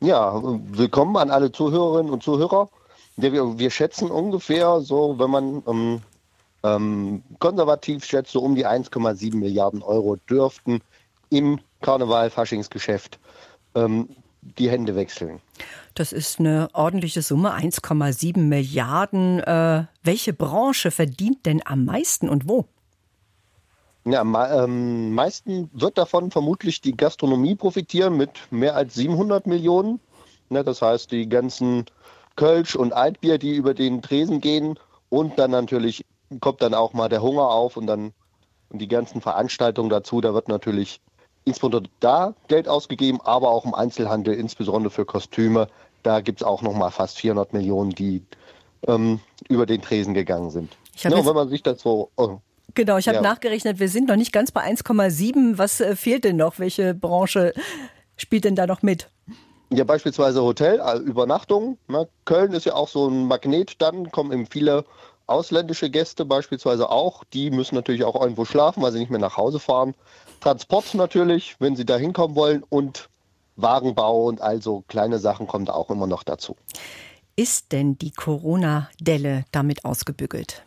Ja, 0.00 0.40
willkommen 0.42 1.16
an 1.16 1.30
alle 1.30 1.50
Zuhörerinnen 1.50 2.12
und 2.12 2.22
Zuhörer. 2.22 2.68
Wir, 3.16 3.58
wir 3.58 3.70
schätzen 3.70 4.10
ungefähr 4.10 4.80
so, 4.80 5.18
wenn 5.18 5.30
man 5.30 5.62
ähm, 5.66 6.00
ähm, 6.64 7.22
konservativ 7.38 8.04
schätze, 8.04 8.40
um 8.40 8.54
die 8.56 8.66
1,7 8.66 9.36
Milliarden 9.36 9.82
Euro 9.82 10.16
dürften 10.16 10.80
im 11.30 11.60
Karneval, 11.82 12.30
Faschingsgeschäft 12.30 13.20
ähm, 13.74 14.08
die 14.40 14.70
Hände 14.70 14.96
wechseln. 14.96 15.40
Das 15.94 16.12
ist 16.12 16.40
eine 16.40 16.68
ordentliche 16.72 17.22
Summe, 17.22 17.54
1,7 17.54 18.38
Milliarden. 18.38 19.40
Äh, 19.40 19.84
welche 20.02 20.32
Branche 20.32 20.90
verdient 20.90 21.46
denn 21.46 21.62
am 21.64 21.84
meisten 21.84 22.28
und 22.28 22.48
wo? 22.48 22.66
Ja, 24.06 24.20
am 24.20 24.36
ähm, 24.36 25.14
meisten 25.14 25.70
wird 25.72 25.96
davon 25.96 26.30
vermutlich 26.30 26.80
die 26.80 26.96
Gastronomie 26.96 27.54
profitieren 27.54 28.16
mit 28.16 28.30
mehr 28.50 28.74
als 28.76 28.94
700 28.94 29.46
Millionen. 29.46 30.00
Ne, 30.50 30.62
das 30.62 30.82
heißt, 30.82 31.10
die 31.10 31.28
ganzen 31.28 31.86
Kölsch 32.36 32.76
und 32.76 32.92
Altbier, 32.92 33.38
die 33.38 33.54
über 33.54 33.72
den 33.72 34.02
Tresen 34.02 34.40
gehen. 34.40 34.78
Und 35.08 35.38
dann 35.38 35.52
natürlich 35.52 36.04
kommt 36.40 36.62
dann 36.62 36.74
auch 36.74 36.92
mal 36.92 37.08
der 37.08 37.22
Hunger 37.22 37.50
auf 37.50 37.76
und 37.76 37.86
dann 37.86 38.12
und 38.70 38.80
die 38.80 38.88
ganzen 38.88 39.20
Veranstaltungen 39.20 39.88
dazu. 39.88 40.20
Da 40.20 40.34
wird 40.34 40.48
natürlich 40.48 41.00
insbesondere 41.44 41.84
da 42.00 42.34
Geld 42.48 42.68
ausgegeben, 42.68 43.20
aber 43.22 43.50
auch 43.50 43.64
im 43.64 43.74
Einzelhandel, 43.74 44.34
insbesondere 44.34 44.90
für 44.90 45.04
Kostüme. 45.04 45.68
Da 46.02 46.20
gibt 46.20 46.40
es 46.40 46.46
auch 46.46 46.62
noch 46.62 46.74
mal 46.74 46.90
fast 46.90 47.18
400 47.18 47.52
Millionen, 47.52 47.90
die 47.90 48.22
ähm, 48.86 49.20
über 49.48 49.66
den 49.66 49.80
Tresen 49.80 50.14
gegangen 50.14 50.50
sind. 50.50 50.76
Ja, 50.96 51.10
wenn 51.10 51.34
man 51.34 51.48
sich 51.48 51.62
das 51.62 51.80
so. 51.80 52.10
Oh, 52.16 52.38
genau, 52.74 52.98
ich 52.98 53.08
habe 53.08 53.16
ja. 53.16 53.22
nachgerechnet, 53.22 53.78
wir 53.78 53.88
sind 53.88 54.08
noch 54.08 54.16
nicht 54.16 54.32
ganz 54.32 54.52
bei 54.52 54.62
1,7. 54.62 55.58
Was 55.58 55.80
äh, 55.80 55.96
fehlt 55.96 56.24
denn 56.24 56.36
noch? 56.36 56.58
Welche 56.58 56.94
Branche 56.94 57.52
spielt 58.16 58.44
denn 58.44 58.56
da 58.56 58.66
noch 58.66 58.82
mit? 58.82 59.08
Ja, 59.70 59.84
beispielsweise 59.84 60.42
Hotel, 60.42 60.80
also 60.80 61.02
Übernachtung. 61.02 61.78
Ne? 61.88 62.06
Köln 62.24 62.52
ist 62.52 62.66
ja 62.66 62.74
auch 62.74 62.88
so 62.88 63.08
ein 63.08 63.26
Magnet, 63.26 63.80
dann 63.80 64.10
kommen 64.12 64.30
eben 64.32 64.46
viele 64.46 64.84
ausländische 65.26 65.90
Gäste 65.90 66.24
beispielsweise 66.24 66.90
auch. 66.90 67.24
Die 67.32 67.50
müssen 67.50 67.74
natürlich 67.74 68.04
auch 68.04 68.20
irgendwo 68.20 68.44
schlafen, 68.44 68.82
weil 68.82 68.92
sie 68.92 68.98
nicht 68.98 69.10
mehr 69.10 69.20
nach 69.20 69.36
Hause 69.36 69.58
fahren. 69.58 69.94
Transport 70.40 70.94
natürlich, 70.94 71.56
wenn 71.58 71.76
sie 71.76 71.84
da 71.84 71.96
hinkommen 71.96 72.36
wollen 72.36 72.62
und 72.68 73.08
Wagenbau 73.56 74.24
und 74.24 74.40
also 74.40 74.84
kleine 74.88 75.18
Sachen 75.18 75.46
kommen 75.46 75.64
da 75.64 75.72
auch 75.74 75.90
immer 75.90 76.06
noch 76.06 76.22
dazu. 76.22 76.56
Ist 77.36 77.72
denn 77.72 77.98
die 77.98 78.10
Corona-Delle 78.10 79.44
damit 79.52 79.84
ausgebügelt? 79.84 80.62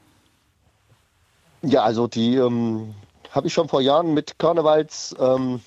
Ja, 1.62 1.84
also 1.84 2.08
die 2.08 2.36
ähm, 2.36 2.94
habe 3.32 3.48
ich 3.48 3.54
schon 3.54 3.70
vor 3.70 3.82
Jahren 3.82 4.14
mit 4.14 4.38
Karnevals 4.40 5.16
ähm, 5.20 5.62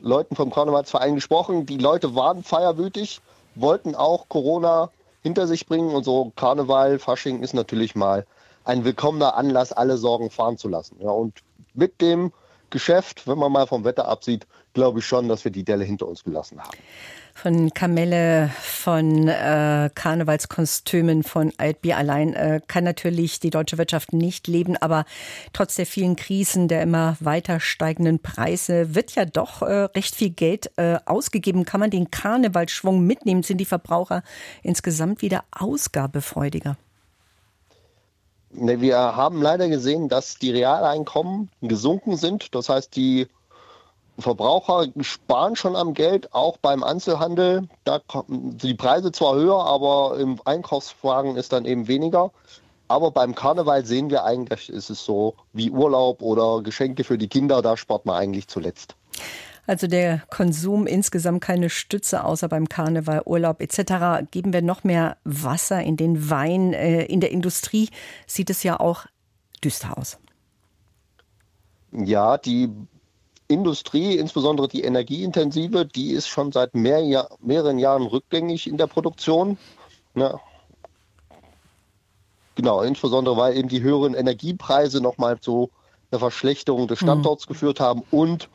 Leuten 0.00 0.36
vom 0.36 0.50
Karnevalsverein 0.50 1.14
gesprochen. 1.14 1.66
Die 1.66 1.78
Leute 1.78 2.14
waren 2.14 2.42
feierwütig, 2.42 3.20
wollten 3.54 3.94
auch 3.94 4.28
Corona 4.28 4.90
hinter 5.22 5.46
sich 5.46 5.66
bringen 5.66 5.94
und 5.94 6.04
so 6.04 6.32
Karneval, 6.36 6.98
Fasching 6.98 7.42
ist 7.42 7.54
natürlich 7.54 7.94
mal 7.94 8.26
ein 8.64 8.84
willkommener 8.84 9.36
Anlass, 9.36 9.72
alle 9.72 9.96
Sorgen 9.96 10.30
fahren 10.30 10.58
zu 10.58 10.68
lassen. 10.68 10.96
Ja, 11.00 11.10
und 11.10 11.40
mit 11.74 12.00
dem 12.00 12.32
Geschäft, 12.70 13.26
wenn 13.26 13.38
man 13.38 13.52
mal 13.52 13.66
vom 13.66 13.84
Wetter 13.84 14.06
absieht, 14.06 14.46
glaube 14.74 15.00
ich 15.00 15.06
schon, 15.06 15.28
dass 15.28 15.44
wir 15.44 15.50
die 15.50 15.64
Delle 15.64 15.84
hinter 15.84 16.06
uns 16.06 16.24
gelassen 16.24 16.60
haben. 16.60 16.78
Von 17.42 17.72
Kamelle, 17.72 18.50
von 18.60 19.26
äh, 19.26 19.88
Karnevalskostümen, 19.94 21.22
von 21.22 21.54
Altbier 21.56 21.96
allein 21.96 22.34
äh, 22.34 22.60
kann 22.66 22.84
natürlich 22.84 23.40
die 23.40 23.48
deutsche 23.48 23.78
Wirtschaft 23.78 24.12
nicht 24.12 24.46
leben, 24.46 24.76
aber 24.76 25.06
trotz 25.54 25.76
der 25.76 25.86
vielen 25.86 26.16
Krisen, 26.16 26.68
der 26.68 26.82
immer 26.82 27.16
weiter 27.18 27.58
steigenden 27.58 28.18
Preise, 28.18 28.94
wird 28.94 29.14
ja 29.14 29.24
doch 29.24 29.62
äh, 29.62 29.84
recht 29.84 30.14
viel 30.16 30.28
Geld 30.28 30.70
äh, 30.76 30.98
ausgegeben. 31.06 31.64
Kann 31.64 31.80
man 31.80 31.88
den 31.88 32.10
Karnevalsschwung 32.10 33.06
mitnehmen? 33.06 33.42
Sind 33.42 33.56
die 33.56 33.64
Verbraucher 33.64 34.22
insgesamt 34.62 35.22
wieder 35.22 35.44
ausgabefreudiger? 35.50 36.76
Wir 38.50 38.98
haben 38.98 39.40
leider 39.40 39.70
gesehen, 39.70 40.10
dass 40.10 40.34
die 40.34 40.50
Realeinkommen 40.50 41.48
gesunken 41.62 42.18
sind. 42.18 42.54
Das 42.54 42.68
heißt, 42.68 42.94
die 42.94 43.28
Verbraucher 44.18 44.86
sparen 45.00 45.56
schon 45.56 45.76
am 45.76 45.94
Geld, 45.94 46.32
auch 46.34 46.58
beim 46.58 46.82
Einzelhandel. 46.82 47.68
Da 47.84 48.00
sind 48.28 48.62
die 48.62 48.74
Preise 48.74 49.12
zwar 49.12 49.34
höher, 49.34 49.64
aber 49.64 50.18
im 50.18 50.40
Einkaufswagen 50.44 51.36
ist 51.36 51.52
dann 51.52 51.64
eben 51.64 51.88
weniger. 51.88 52.30
Aber 52.88 53.12
beim 53.12 53.34
Karneval 53.34 53.86
sehen 53.86 54.10
wir 54.10 54.24
eigentlich, 54.24 54.68
ist 54.68 54.90
es 54.90 55.04
so 55.04 55.34
wie 55.52 55.70
Urlaub 55.70 56.22
oder 56.22 56.60
Geschenke 56.62 57.04
für 57.04 57.18
die 57.18 57.28
Kinder, 57.28 57.62
da 57.62 57.76
spart 57.76 58.04
man 58.04 58.16
eigentlich 58.16 58.48
zuletzt. 58.48 58.96
Also 59.66 59.86
der 59.86 60.22
Konsum 60.30 60.88
insgesamt 60.88 61.40
keine 61.40 61.70
Stütze, 61.70 62.24
außer 62.24 62.48
beim 62.48 62.68
Karneval, 62.68 63.22
Urlaub 63.24 63.60
etc. 63.60 64.26
Geben 64.32 64.52
wir 64.52 64.62
noch 64.62 64.82
mehr 64.82 65.16
Wasser 65.22 65.80
in 65.80 65.96
den 65.96 66.30
Wein. 66.30 66.72
Äh, 66.72 67.04
in 67.04 67.20
der 67.20 67.30
Industrie 67.30 67.88
sieht 68.26 68.50
es 68.50 68.64
ja 68.64 68.80
auch 68.80 69.06
düster 69.62 69.96
aus. 69.96 70.18
Ja, 71.92 72.38
die 72.38 72.70
Industrie, 73.50 74.16
insbesondere 74.16 74.68
die 74.68 74.82
energieintensive, 74.82 75.84
die 75.84 76.12
ist 76.12 76.28
schon 76.28 76.52
seit 76.52 76.74
mehr 76.74 77.00
Jahr, 77.00 77.28
mehreren 77.40 77.78
Jahren 77.78 78.06
rückgängig 78.06 78.66
in 78.66 78.76
der 78.76 78.86
Produktion. 78.86 79.58
Ja. 80.14 80.40
Genau, 82.54 82.82
insbesondere 82.82 83.36
weil 83.36 83.56
eben 83.56 83.68
die 83.68 83.82
höheren 83.82 84.14
Energiepreise 84.14 85.00
nochmal 85.00 85.40
zu 85.40 85.70
einer 86.10 86.20
Verschlechterung 86.20 86.88
des 86.88 86.98
Standorts 86.98 87.46
mhm. 87.46 87.52
geführt 87.52 87.80
haben 87.80 88.02
und 88.10 88.48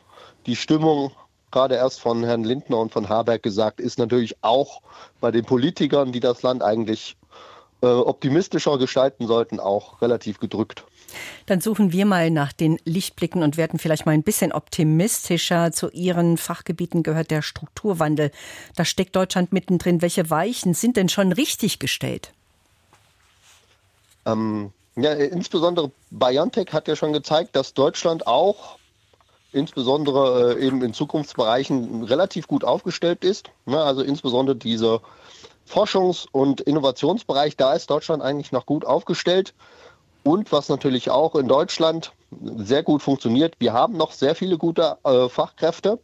die 0.46 0.56
Stimmung, 0.56 1.12
gerade 1.50 1.74
erst 1.74 2.00
von 2.00 2.22
Herrn 2.22 2.44
Lindner 2.44 2.78
und 2.78 2.92
von 2.92 3.08
Habeck 3.08 3.42
gesagt, 3.42 3.80
ist 3.80 3.98
natürlich 3.98 4.36
auch 4.42 4.80
bei 5.20 5.30
den 5.30 5.44
Politikern, 5.44 6.12
die 6.12 6.20
das 6.20 6.42
Land 6.42 6.62
eigentlich 6.62 7.16
äh, 7.82 7.86
optimistischer 7.86 8.78
gestalten 8.78 9.26
sollten, 9.26 9.60
auch 9.60 10.00
relativ 10.02 10.38
gedrückt. 10.38 10.84
Dann 11.46 11.60
suchen 11.60 11.92
wir 11.92 12.06
mal 12.06 12.30
nach 12.30 12.52
den 12.52 12.78
Lichtblicken 12.84 13.42
und 13.42 13.56
werden 13.56 13.78
vielleicht 13.78 14.06
mal 14.06 14.12
ein 14.12 14.22
bisschen 14.22 14.52
optimistischer. 14.52 15.72
Zu 15.72 15.90
Ihren 15.90 16.36
Fachgebieten 16.36 17.02
gehört 17.02 17.30
der 17.30 17.42
Strukturwandel. 17.42 18.30
Da 18.74 18.84
steckt 18.84 19.16
Deutschland 19.16 19.52
mittendrin. 19.52 20.02
Welche 20.02 20.30
Weichen 20.30 20.74
sind 20.74 20.96
denn 20.96 21.08
schon 21.08 21.32
richtig 21.32 21.78
gestellt? 21.78 22.32
Ähm, 24.24 24.72
ja, 24.96 25.12
insbesondere 25.12 25.90
BioNTech 26.10 26.72
hat 26.72 26.88
ja 26.88 26.96
schon 26.96 27.12
gezeigt, 27.12 27.54
dass 27.54 27.74
Deutschland 27.74 28.26
auch 28.26 28.78
insbesondere 29.52 30.54
äh, 30.54 30.66
eben 30.66 30.82
in 30.82 30.92
Zukunftsbereichen 30.92 32.04
relativ 32.04 32.46
gut 32.46 32.64
aufgestellt 32.64 33.24
ist. 33.24 33.50
Ne? 33.64 33.80
Also 33.80 34.02
insbesondere 34.02 34.56
dieser 34.56 35.00
Forschungs- 35.68 36.26
und 36.30 36.60
Innovationsbereich, 36.60 37.56
da 37.56 37.74
ist 37.74 37.90
Deutschland 37.90 38.22
eigentlich 38.22 38.52
noch 38.52 38.66
gut 38.66 38.84
aufgestellt. 38.84 39.54
Und 40.26 40.50
was 40.50 40.68
natürlich 40.68 41.08
auch 41.08 41.36
in 41.36 41.46
Deutschland 41.46 42.10
sehr 42.40 42.82
gut 42.82 43.00
funktioniert, 43.00 43.54
wir 43.60 43.72
haben 43.72 43.96
noch 43.96 44.10
sehr 44.10 44.34
viele 44.34 44.58
gute 44.58 44.98
äh, 45.04 45.28
Fachkräfte. 45.28 46.00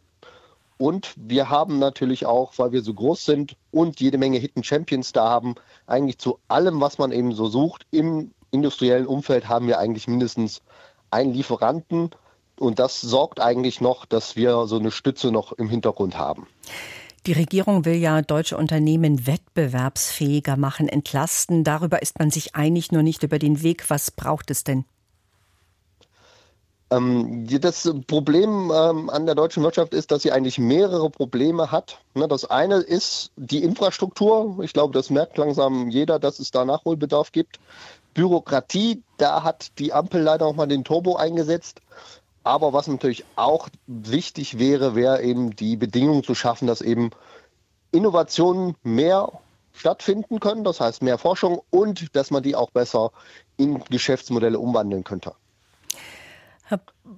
Und 0.77 1.13
wir 1.17 1.49
haben 1.49 1.77
natürlich 1.77 2.25
auch, 2.25 2.53
weil 2.55 2.71
wir 2.71 2.83
so 2.83 2.93
groß 2.93 3.25
sind 3.25 3.57
und 3.71 3.99
jede 3.99 4.17
Menge 4.17 4.37
Hidden 4.37 4.63
Champions 4.63 5.11
da 5.11 5.27
haben, 5.27 5.55
eigentlich 5.87 6.19
zu 6.19 6.39
allem, 6.47 6.79
was 6.79 6.99
man 6.99 7.11
eben 7.11 7.33
so 7.33 7.47
sucht, 7.47 7.85
im 7.91 8.31
industriellen 8.49 9.07
Umfeld 9.07 9.49
haben 9.49 9.67
wir 9.67 9.77
eigentlich 9.77 10.07
mindestens 10.07 10.61
einen 11.11 11.33
Lieferanten 11.33 12.11
und 12.57 12.79
das 12.79 13.01
sorgt 13.01 13.41
eigentlich 13.41 13.81
noch, 13.81 14.05
dass 14.05 14.37
wir 14.37 14.67
so 14.67 14.77
eine 14.77 14.91
Stütze 14.91 15.33
noch 15.33 15.51
im 15.51 15.67
Hintergrund 15.67 16.17
haben. 16.17 16.47
Die 17.25 17.33
Regierung 17.33 17.85
will 17.85 17.95
ja 17.95 18.21
deutsche 18.21 18.57
Unternehmen 18.57 19.25
wettbewerbsfähiger 19.25 20.57
machen, 20.57 20.89
entlasten. 20.89 21.63
Darüber 21.63 22.01
ist 22.01 22.19
man 22.19 22.31
sich 22.31 22.53
einig, 22.55 22.91
nur 22.91 23.01
nicht 23.01 23.23
über 23.23 23.39
den 23.39 23.63
Weg. 23.63 23.89
Was 23.89 24.11
braucht 24.11 24.51
es 24.51 24.65
denn? 24.65 24.83
Ähm, 26.93 27.47
das 27.47 27.89
Problem 28.07 28.71
ähm, 28.75 29.09
an 29.09 29.25
der 29.25 29.35
deutschen 29.35 29.63
Wirtschaft 29.63 29.93
ist, 29.93 30.11
dass 30.11 30.23
sie 30.23 30.33
eigentlich 30.33 30.59
mehrere 30.59 31.09
Probleme 31.09 31.71
hat. 31.71 31.99
Ne, 32.13 32.27
das 32.27 32.45
eine 32.45 32.75
ist 32.75 33.31
die 33.37 33.63
Infrastruktur. 33.63 34.59
Ich 34.61 34.73
glaube, 34.73 34.93
das 34.93 35.09
merkt 35.09 35.37
langsam 35.37 35.89
jeder, 35.89 36.19
dass 36.19 36.39
es 36.39 36.51
da 36.51 36.65
Nachholbedarf 36.65 37.31
gibt. 37.31 37.59
Bürokratie, 38.13 39.01
da 39.17 39.43
hat 39.43 39.79
die 39.79 39.93
Ampel 39.93 40.21
leider 40.21 40.45
auch 40.45 40.55
mal 40.55 40.67
den 40.67 40.83
Turbo 40.83 41.15
eingesetzt. 41.15 41.81
Aber 42.43 42.73
was 42.73 42.87
natürlich 42.87 43.23
auch 43.35 43.69
wichtig 43.87 44.59
wäre, 44.59 44.95
wäre 44.95 45.21
eben 45.21 45.55
die 45.55 45.77
Bedingungen 45.77 46.23
zu 46.23 46.35
schaffen, 46.35 46.67
dass 46.67 46.81
eben 46.81 47.11
Innovationen 47.91 48.75
mehr 48.83 49.31
stattfinden 49.71 50.39
können, 50.39 50.63
das 50.63 50.79
heißt 50.79 51.01
mehr 51.01 51.17
Forschung 51.17 51.61
und 51.69 52.15
dass 52.15 52.31
man 52.31 52.43
die 52.43 52.55
auch 52.55 52.71
besser 52.71 53.11
in 53.57 53.83
Geschäftsmodelle 53.85 54.59
umwandeln 54.59 55.03
könnte. 55.03 55.33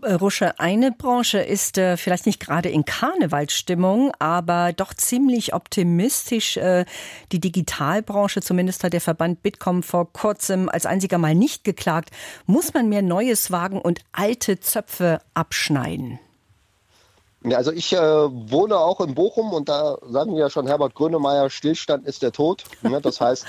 Herr 0.03 0.19
Rusche, 0.19 0.59
eine 0.59 0.91
Branche 0.91 1.39
ist 1.39 1.77
äh, 1.77 1.97
vielleicht 1.97 2.25
nicht 2.25 2.39
gerade 2.39 2.69
in 2.69 2.85
Karnevalsstimmung, 2.85 4.11
aber 4.19 4.73
doch 4.73 4.93
ziemlich 4.93 5.53
optimistisch. 5.53 6.57
Äh, 6.57 6.85
die 7.31 7.39
Digitalbranche, 7.39 8.41
zumindest 8.41 8.83
hat 8.83 8.93
der 8.93 9.01
Verband 9.01 9.41
Bitkom 9.41 9.83
vor 9.83 10.11
kurzem 10.11 10.69
als 10.69 10.85
einziger 10.85 11.17
mal 11.17 11.35
nicht 11.35 11.63
geklagt. 11.63 12.09
Muss 12.45 12.73
man 12.73 12.89
mehr 12.89 13.01
Neues 13.01 13.51
wagen 13.51 13.81
und 13.81 14.01
alte 14.11 14.59
Zöpfe 14.59 15.19
abschneiden? 15.33 16.19
Ja, 17.43 17.57
also 17.57 17.71
ich 17.71 17.93
äh, 17.93 17.99
wohne 17.99 18.77
auch 18.77 19.01
in 19.01 19.13
Bochum 19.13 19.53
und 19.53 19.69
da 19.69 19.97
sagen 20.09 20.33
wir 20.33 20.39
ja 20.39 20.49
schon 20.49 20.65
Herbert 20.65 20.95
Grönemeyer, 20.95 21.49
Stillstand 21.51 22.05
ist 22.07 22.23
der 22.23 22.31
Tod. 22.31 22.63
Ja, 22.81 22.99
das 22.99 23.21
heißt, 23.21 23.45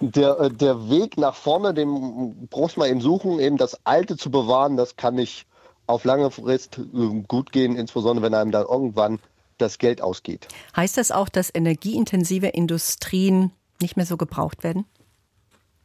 der, 0.00 0.40
äh, 0.40 0.50
der 0.50 0.90
Weg 0.90 1.16
nach 1.18 1.34
vorne, 1.34 1.74
den 1.74 2.48
muss 2.50 2.76
man 2.76 2.88
eben 2.88 3.00
suchen, 3.00 3.38
eben 3.38 3.56
das 3.56 3.84
Alte 3.84 4.16
zu 4.16 4.30
bewahren, 4.30 4.76
das 4.76 4.96
kann 4.96 5.14
nicht 5.14 5.46
auf 5.86 6.04
lange 6.04 6.30
Frist 6.30 6.78
äh, 6.78 7.22
gut 7.26 7.52
gehen, 7.52 7.76
insbesondere 7.76 8.26
wenn 8.26 8.34
einem 8.34 8.50
dann 8.50 8.66
irgendwann 8.66 9.18
das 9.58 9.78
Geld 9.78 10.00
ausgeht. 10.00 10.48
Heißt 10.74 10.96
das 10.96 11.10
auch, 11.10 11.28
dass 11.28 11.54
energieintensive 11.54 12.48
Industrien 12.48 13.52
nicht 13.80 13.96
mehr 13.96 14.06
so 14.06 14.16
gebraucht 14.16 14.64
werden? 14.64 14.86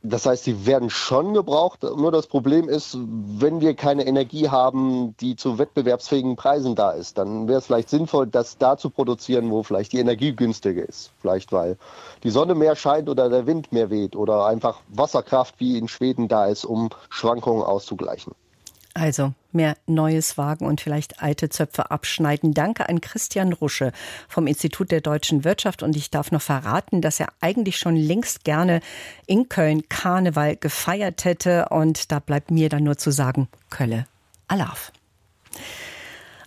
Das 0.07 0.25
heißt, 0.25 0.43
sie 0.43 0.65
werden 0.65 0.89
schon 0.89 1.33
gebraucht. 1.33 1.83
Nur 1.83 2.11
das 2.11 2.27
Problem 2.27 2.69
ist, 2.69 2.97
wenn 2.99 3.59
wir 3.59 3.73
keine 3.73 4.05
Energie 4.05 4.49
haben, 4.49 5.15
die 5.17 5.35
zu 5.35 5.57
wettbewerbsfähigen 5.57 6.35
Preisen 6.35 6.75
da 6.75 6.91
ist, 6.91 7.17
dann 7.17 7.47
wäre 7.47 7.59
es 7.59 7.65
vielleicht 7.65 7.89
sinnvoll, 7.89 8.27
das 8.27 8.57
da 8.57 8.77
zu 8.77 8.89
produzieren, 8.89 9.49
wo 9.49 9.63
vielleicht 9.63 9.93
die 9.93 9.99
Energie 9.99 10.35
günstiger 10.35 10.87
ist. 10.87 11.11
Vielleicht 11.21 11.51
weil 11.51 11.77
die 12.23 12.29
Sonne 12.29 12.53
mehr 12.55 12.75
scheint 12.75 13.09
oder 13.09 13.29
der 13.29 13.47
Wind 13.47 13.71
mehr 13.71 13.89
weht 13.89 14.15
oder 14.15 14.45
einfach 14.45 14.81
Wasserkraft 14.89 15.55
wie 15.59 15.77
in 15.77 15.87
Schweden 15.87 16.27
da 16.27 16.45
ist, 16.45 16.65
um 16.65 16.89
Schwankungen 17.09 17.63
auszugleichen. 17.63 18.33
Also 18.95 19.33
mehr 19.51 19.75
Neues 19.87 20.37
wagen 20.37 20.65
und 20.65 20.79
vielleicht 20.79 21.21
alte 21.21 21.49
Zöpfe 21.49 21.91
abschneiden. 21.91 22.53
Danke 22.53 22.87
an 22.87 23.01
Christian 23.01 23.51
Rusche 23.51 23.91
vom 24.29 24.47
Institut 24.47 24.89
der 24.89 25.01
deutschen 25.01 25.43
Wirtschaft. 25.43 25.83
Und 25.83 25.97
ich 25.97 26.11
darf 26.11 26.31
noch 26.31 26.41
verraten, 26.41 27.01
dass 27.01 27.19
er 27.19 27.27
eigentlich 27.41 27.77
schon 27.77 27.97
längst 27.97 28.45
gerne 28.45 28.79
in 29.27 29.49
Köln 29.49 29.89
Karneval 29.89 30.55
gefeiert 30.55 31.25
hätte. 31.25 31.67
Und 31.71 32.13
da 32.13 32.19
bleibt 32.19 32.51
mir 32.51 32.69
dann 32.69 32.85
nur 32.85 32.97
zu 32.97 33.11
sagen, 33.11 33.49
Kölle, 33.69 34.07
Alaf. 34.47 34.93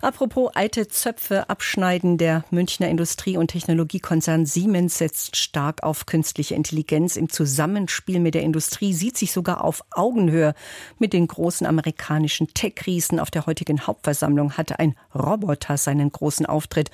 Apropos 0.01 0.49
alte 0.53 0.87
Zöpfe 0.87 1.49
abschneiden, 1.49 2.17
der 2.17 2.45
Münchner 2.51 2.87
Industrie- 2.87 3.35
und 3.35 3.49
Technologiekonzern 3.49 4.45
Siemens 4.45 4.97
setzt 4.97 5.35
stark 5.35 5.83
auf 5.83 6.05
künstliche 6.05 6.55
Intelligenz. 6.55 7.17
Im 7.17 7.27
Zusammenspiel 7.27 8.21
mit 8.21 8.33
der 8.33 8.43
Industrie 8.43 8.93
sieht 8.93 9.17
sich 9.17 9.33
sogar 9.33 9.61
auf 9.61 9.83
Augenhöhe 9.91 10.53
mit 10.99 11.11
den 11.11 11.27
großen 11.27 11.67
amerikanischen 11.67 12.47
Tech-Riesen. 12.53 13.19
Auf 13.19 13.29
der 13.29 13.45
heutigen 13.45 13.85
Hauptversammlung 13.87 14.55
hatte 14.55 14.79
ein 14.79 14.95
Roboter 15.13 15.75
seinen 15.75 16.09
großen 16.09 16.45
Auftritt. 16.45 16.91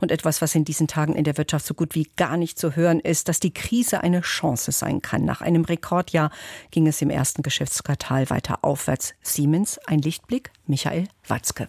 Und 0.00 0.10
etwas, 0.10 0.40
was 0.40 0.54
in 0.54 0.64
diesen 0.64 0.88
Tagen 0.88 1.16
in 1.16 1.24
der 1.24 1.36
Wirtschaft 1.36 1.66
so 1.66 1.74
gut 1.74 1.94
wie 1.94 2.08
gar 2.16 2.38
nicht 2.38 2.58
zu 2.58 2.76
hören 2.76 3.00
ist, 3.00 3.28
dass 3.28 3.40
die 3.40 3.52
Krise 3.52 4.00
eine 4.00 4.22
Chance 4.22 4.72
sein 4.72 5.02
kann. 5.02 5.24
Nach 5.24 5.42
einem 5.42 5.64
Rekordjahr 5.64 6.30
ging 6.70 6.86
es 6.86 7.02
im 7.02 7.10
ersten 7.10 7.42
Geschäftsquartal 7.42 8.30
weiter 8.30 8.60
aufwärts. 8.62 9.14
Siemens, 9.20 9.78
ein 9.86 10.00
Lichtblick, 10.00 10.50
Michael 10.66 11.08
Watzke. 11.26 11.68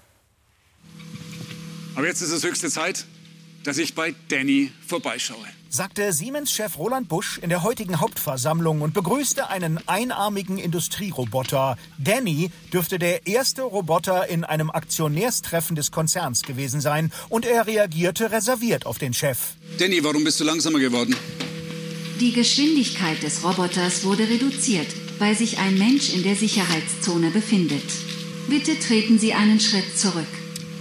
Aber 1.96 2.08
jetzt 2.08 2.22
ist 2.22 2.32
es 2.32 2.44
höchste 2.44 2.70
Zeit, 2.70 3.06
dass 3.64 3.78
ich 3.78 3.96
bei 3.96 4.16
Danny 4.30 4.72
vorbeischaue. 4.86 5.46
Sagte 5.72 6.12
Siemens-Chef 6.14 6.80
Roland 6.80 7.10
Busch 7.10 7.38
in 7.38 7.50
der 7.50 7.62
heutigen 7.62 8.00
Hauptversammlung 8.00 8.82
und 8.82 8.96
begrüßte 8.96 9.50
einen 9.50 9.80
einarmigen 9.88 10.58
Industrieroboter. 10.58 11.78
Danny 12.00 12.50
dürfte 12.74 12.98
der 12.98 13.28
erste 13.28 13.62
Roboter 13.62 14.28
in 14.30 14.44
einem 14.44 14.72
Aktionärstreffen 14.72 15.76
des 15.76 15.92
Konzerns 15.92 16.42
gewesen 16.42 16.82
sein 16.82 17.12
und 17.30 17.46
er 17.46 17.68
reagierte 17.68 18.32
reserviert 18.32 18.88
auf 18.88 18.98
den 18.98 19.14
Chef. 19.14 19.38
Danny, 19.78 20.04
warum 20.04 20.24
bist 20.24 20.40
du 20.40 20.44
langsamer 20.44 20.80
geworden? 20.80 21.16
Die 22.20 22.34
Geschwindigkeit 22.34 23.22
des 23.22 23.44
Roboters 23.44 24.04
wurde 24.04 24.28
reduziert, 24.28 24.88
weil 25.20 25.38
sich 25.38 25.60
ein 25.60 25.78
Mensch 25.78 26.10
in 26.10 26.24
der 26.24 26.36
Sicherheitszone 26.36 27.30
befindet. 27.30 27.86
Bitte 28.50 28.80
treten 28.80 29.20
Sie 29.20 29.34
einen 29.34 29.60
Schritt 29.60 29.98
zurück. 29.98 30.28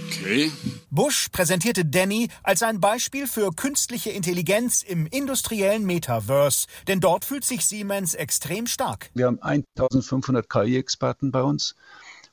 Okay. 0.09 0.51
Bush 0.89 1.29
präsentierte 1.29 1.85
Danny 1.85 2.29
als 2.41 2.63
ein 2.63 2.79
Beispiel 2.79 3.27
für 3.27 3.51
künstliche 3.51 4.09
Intelligenz 4.09 4.81
im 4.81 5.05
industriellen 5.05 5.85
Metaverse, 5.85 6.67
denn 6.87 6.99
dort 6.99 7.25
fühlt 7.25 7.45
sich 7.45 7.65
Siemens 7.65 8.15
extrem 8.15 8.65
stark. 8.65 9.11
Wir 9.13 9.27
haben 9.27 9.39
1500 9.41 10.49
KI-Experten 10.49 11.31
bei 11.31 11.43
uns. 11.43 11.75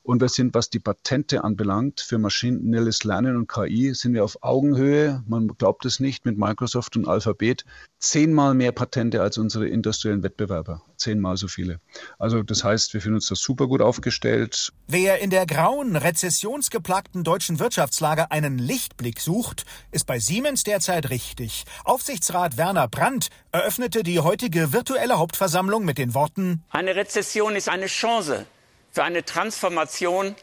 Und 0.07 0.21
wir 0.21 0.29
sind, 0.29 0.55
was 0.55 0.69
die 0.69 0.79
Patente 0.79 1.43
anbelangt, 1.43 1.99
für 1.99 2.17
maschinelles 2.17 3.03
Lernen 3.03 3.35
und 3.35 3.49
KI, 3.49 3.93
sind 3.93 4.13
wir 4.13 4.23
auf 4.23 4.41
Augenhöhe, 4.41 5.21
man 5.27 5.49
glaubt 5.49 5.83
es 5.83 5.99
nicht, 5.99 6.23
mit 6.23 6.37
Microsoft 6.37 6.95
und 6.95 7.09
Alphabet, 7.09 7.65
zehnmal 7.99 8.53
mehr 8.53 8.71
Patente 8.71 9.21
als 9.21 9.37
unsere 9.37 9.67
industriellen 9.67 10.23
Wettbewerber. 10.23 10.81
Zehnmal 10.95 11.35
so 11.35 11.49
viele. 11.49 11.81
Also 12.19 12.41
das 12.41 12.63
heißt, 12.63 12.93
wir 12.93 13.01
fühlen 13.01 13.15
uns 13.15 13.27
da 13.27 13.35
super 13.35 13.67
gut 13.67 13.81
aufgestellt. 13.81 14.71
Wer 14.87 15.19
in 15.19 15.29
der 15.29 15.45
grauen, 15.45 15.97
rezessionsgeplagten 15.97 17.25
deutschen 17.25 17.59
Wirtschaftslage 17.59 18.31
einen 18.31 18.59
Lichtblick 18.59 19.19
sucht, 19.19 19.65
ist 19.91 20.05
bei 20.05 20.19
Siemens 20.19 20.63
derzeit 20.63 21.09
richtig. 21.09 21.65
Aufsichtsrat 21.83 22.55
Werner 22.55 22.87
Brandt 22.87 23.27
eröffnete 23.51 24.03
die 24.03 24.21
heutige 24.21 24.71
virtuelle 24.71 25.19
Hauptversammlung 25.19 25.83
mit 25.83 25.97
den 25.97 26.13
Worten 26.13 26.63
Eine 26.69 26.95
Rezession 26.95 27.57
ist 27.57 27.67
eine 27.67 27.87
Chance 27.87 28.45
für 28.97 29.03
eine 29.03 29.23
Transformation 29.23 30.35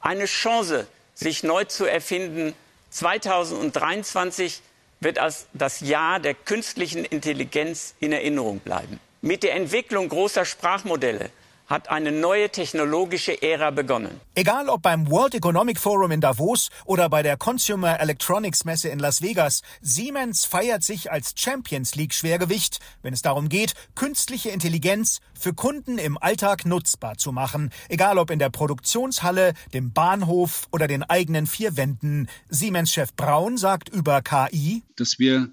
eine 0.00 0.24
Chance, 0.24 0.88
sich 1.14 1.44
neu 1.44 1.62
zu 1.66 1.84
erfinden. 1.84 2.56
2023 2.90 4.62
wird 4.98 5.20
als 5.20 5.46
das 5.52 5.78
Jahr 5.78 6.18
der 6.18 6.34
künstlichen 6.34 7.04
Intelligenz 7.04 7.94
in 8.00 8.10
Erinnerung 8.10 8.58
bleiben. 8.58 8.98
Mit 9.22 9.44
der 9.44 9.54
Entwicklung 9.54 10.08
großer 10.08 10.44
Sprachmodelle 10.44 11.30
hat 11.70 11.88
eine 11.88 12.10
neue 12.10 12.50
technologische 12.50 13.40
Ära 13.40 13.70
begonnen. 13.70 14.20
Egal 14.34 14.68
ob 14.68 14.82
beim 14.82 15.08
World 15.08 15.36
Economic 15.36 15.78
Forum 15.78 16.10
in 16.10 16.20
Davos 16.20 16.68
oder 16.84 17.08
bei 17.08 17.22
der 17.22 17.36
Consumer 17.36 18.00
Electronics 18.00 18.64
Messe 18.64 18.88
in 18.88 18.98
Las 18.98 19.22
Vegas, 19.22 19.62
Siemens 19.80 20.44
feiert 20.44 20.82
sich 20.82 21.12
als 21.12 21.32
Champions 21.36 21.94
League 21.94 22.12
Schwergewicht, 22.12 22.80
wenn 23.02 23.14
es 23.14 23.22
darum 23.22 23.48
geht, 23.48 23.74
künstliche 23.94 24.50
Intelligenz 24.50 25.20
für 25.32 25.54
Kunden 25.54 25.96
im 25.98 26.18
Alltag 26.18 26.66
nutzbar 26.66 27.18
zu 27.18 27.30
machen, 27.30 27.70
egal 27.88 28.18
ob 28.18 28.30
in 28.30 28.40
der 28.40 28.50
Produktionshalle, 28.50 29.54
dem 29.72 29.92
Bahnhof 29.92 30.66
oder 30.72 30.88
den 30.88 31.04
eigenen 31.04 31.46
vier 31.46 31.76
Wänden. 31.76 32.28
Siemens-Chef 32.48 33.14
Braun 33.14 33.56
sagt 33.56 33.88
über 33.88 34.22
KI, 34.22 34.82
dass 34.96 35.20
wir 35.20 35.50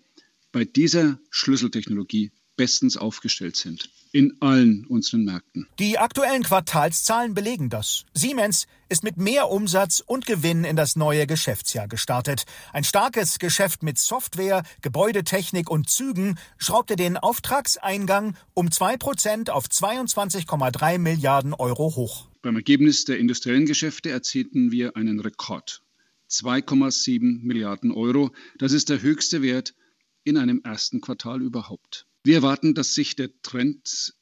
bei 0.51 0.65
dieser 0.65 1.19
Schlüsseltechnologie 1.29 2.31
bestens 2.57 2.97
aufgestellt 2.97 3.55
sind 3.55 3.89
in 4.11 4.35
allen 4.39 4.85
unseren 4.87 5.25
Märkten. 5.25 5.67
Die 5.79 5.97
aktuellen 5.97 6.43
Quartalszahlen 6.43 7.33
belegen 7.33 7.69
das. 7.69 8.05
Siemens 8.13 8.65
ist 8.89 9.03
mit 9.03 9.17
mehr 9.17 9.49
Umsatz 9.49 10.01
und 10.05 10.25
Gewinn 10.25 10.63
in 10.63 10.75
das 10.75 10.95
neue 10.95 11.27
Geschäftsjahr 11.27 11.87
gestartet. 11.87 12.45
Ein 12.73 12.83
starkes 12.83 13.37
Geschäft 13.37 13.83
mit 13.83 13.99
Software, 13.99 14.63
Gebäudetechnik 14.81 15.69
und 15.69 15.89
Zügen 15.89 16.39
schraubte 16.57 16.95
den 16.95 17.17
Auftragseingang 17.17 18.35
um 18.53 18.67
2% 18.69 19.49
auf 19.49 19.65
22,3 19.65 20.97
Milliarden 20.97 21.53
Euro 21.53 21.95
hoch. 21.95 22.27
Beim 22.41 22.55
Ergebnis 22.55 23.05
der 23.05 23.19
industriellen 23.19 23.65
Geschäfte 23.65 24.09
erzielten 24.09 24.71
wir 24.71 24.95
einen 24.95 25.19
Rekord. 25.19 25.83
2,7 26.29 27.43
Milliarden 27.43 27.91
Euro. 27.91 28.31
Das 28.57 28.71
ist 28.71 28.89
der 28.89 29.01
höchste 29.01 29.41
Wert 29.41 29.75
in 30.23 30.37
einem 30.37 30.61
ersten 30.63 31.01
Quartal 31.01 31.41
überhaupt. 31.41 32.07
Wir 32.27 32.35
erwarten, 32.35 32.73
dass 32.73 32.93
sich 32.93 33.15
der 33.15 33.29
Trend 33.41 34.13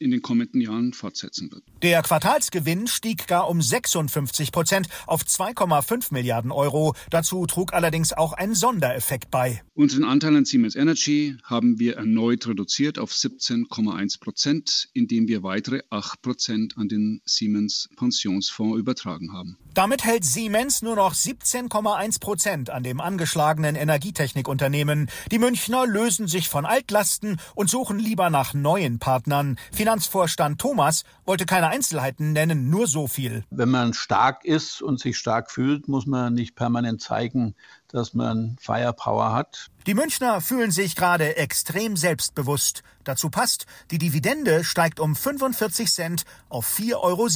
in 0.00 0.10
den 0.10 0.22
kommenden 0.22 0.60
Jahren 0.60 0.92
fortsetzen 0.92 1.52
wird. 1.52 1.62
Der 1.84 2.02
Quartalsgewinn 2.02 2.88
stieg 2.88 3.28
gar 3.28 3.48
um 3.48 3.62
56 3.62 4.50
Prozent 4.50 4.88
auf 5.06 5.22
2,5 5.22 6.12
Milliarden 6.12 6.50
Euro. 6.50 6.96
Dazu 7.10 7.46
trug 7.46 7.72
allerdings 7.72 8.12
auch 8.12 8.32
ein 8.32 8.56
Sondereffekt 8.56 9.30
bei. 9.30 9.62
Unseren 9.74 10.02
Anteil 10.02 10.34
an 10.34 10.44
Siemens 10.44 10.74
Energy 10.74 11.36
haben 11.44 11.78
wir 11.78 11.94
erneut 11.94 12.48
reduziert 12.48 12.98
auf 12.98 13.12
17,1 13.12 14.18
Prozent, 14.18 14.88
indem 14.92 15.28
wir 15.28 15.44
weitere 15.44 15.82
8 15.90 16.22
Prozent 16.22 16.76
an 16.76 16.88
den 16.88 17.20
Siemens 17.24 17.88
Pensionsfonds 17.96 18.80
übertragen 18.80 19.32
haben. 19.32 19.58
Damit 19.74 20.04
hält 20.04 20.24
Siemens 20.24 20.82
nur 20.82 20.94
noch 20.94 21.14
17,1 21.14 22.20
Prozent 22.20 22.70
an 22.70 22.84
dem 22.84 23.00
angeschlagenen 23.00 23.74
Energietechnikunternehmen. 23.74 25.10
Die 25.32 25.40
Münchner 25.40 25.84
lösen 25.84 26.28
sich 26.28 26.48
von 26.48 26.64
Altlasten 26.64 27.40
und 27.56 27.68
suchen 27.68 27.98
lieber 27.98 28.30
nach 28.30 28.54
neuen 28.54 29.00
Partnern. 29.00 29.58
Finanzvorstand 29.72 30.60
Thomas 30.60 31.02
wollte 31.26 31.44
keine 31.44 31.66
Einzelheiten 31.66 32.32
nennen, 32.32 32.70
nur 32.70 32.86
so 32.86 33.08
viel. 33.08 33.42
Wenn 33.50 33.68
man 33.68 33.94
stark 33.94 34.44
ist 34.44 34.80
und 34.80 35.00
sich 35.00 35.18
stark 35.18 35.50
fühlt, 35.50 35.88
muss 35.88 36.06
man 36.06 36.34
nicht 36.34 36.54
permanent 36.54 37.02
zeigen, 37.02 37.56
dass 37.88 38.14
man 38.14 38.56
Firepower 38.60 39.32
hat. 39.32 39.72
Die 39.88 39.94
Münchner 39.94 40.40
fühlen 40.40 40.70
sich 40.70 40.94
gerade 40.94 41.36
extrem 41.36 41.96
selbstbewusst. 41.96 42.84
Dazu 43.02 43.28
passt, 43.28 43.66
die 43.90 43.98
Dividende 43.98 44.62
steigt 44.62 45.00
um 45.00 45.16
45 45.16 45.92
Cent 45.92 46.22
auf 46.48 46.64
4,70 46.78 46.92
Euro. 47.00 47.28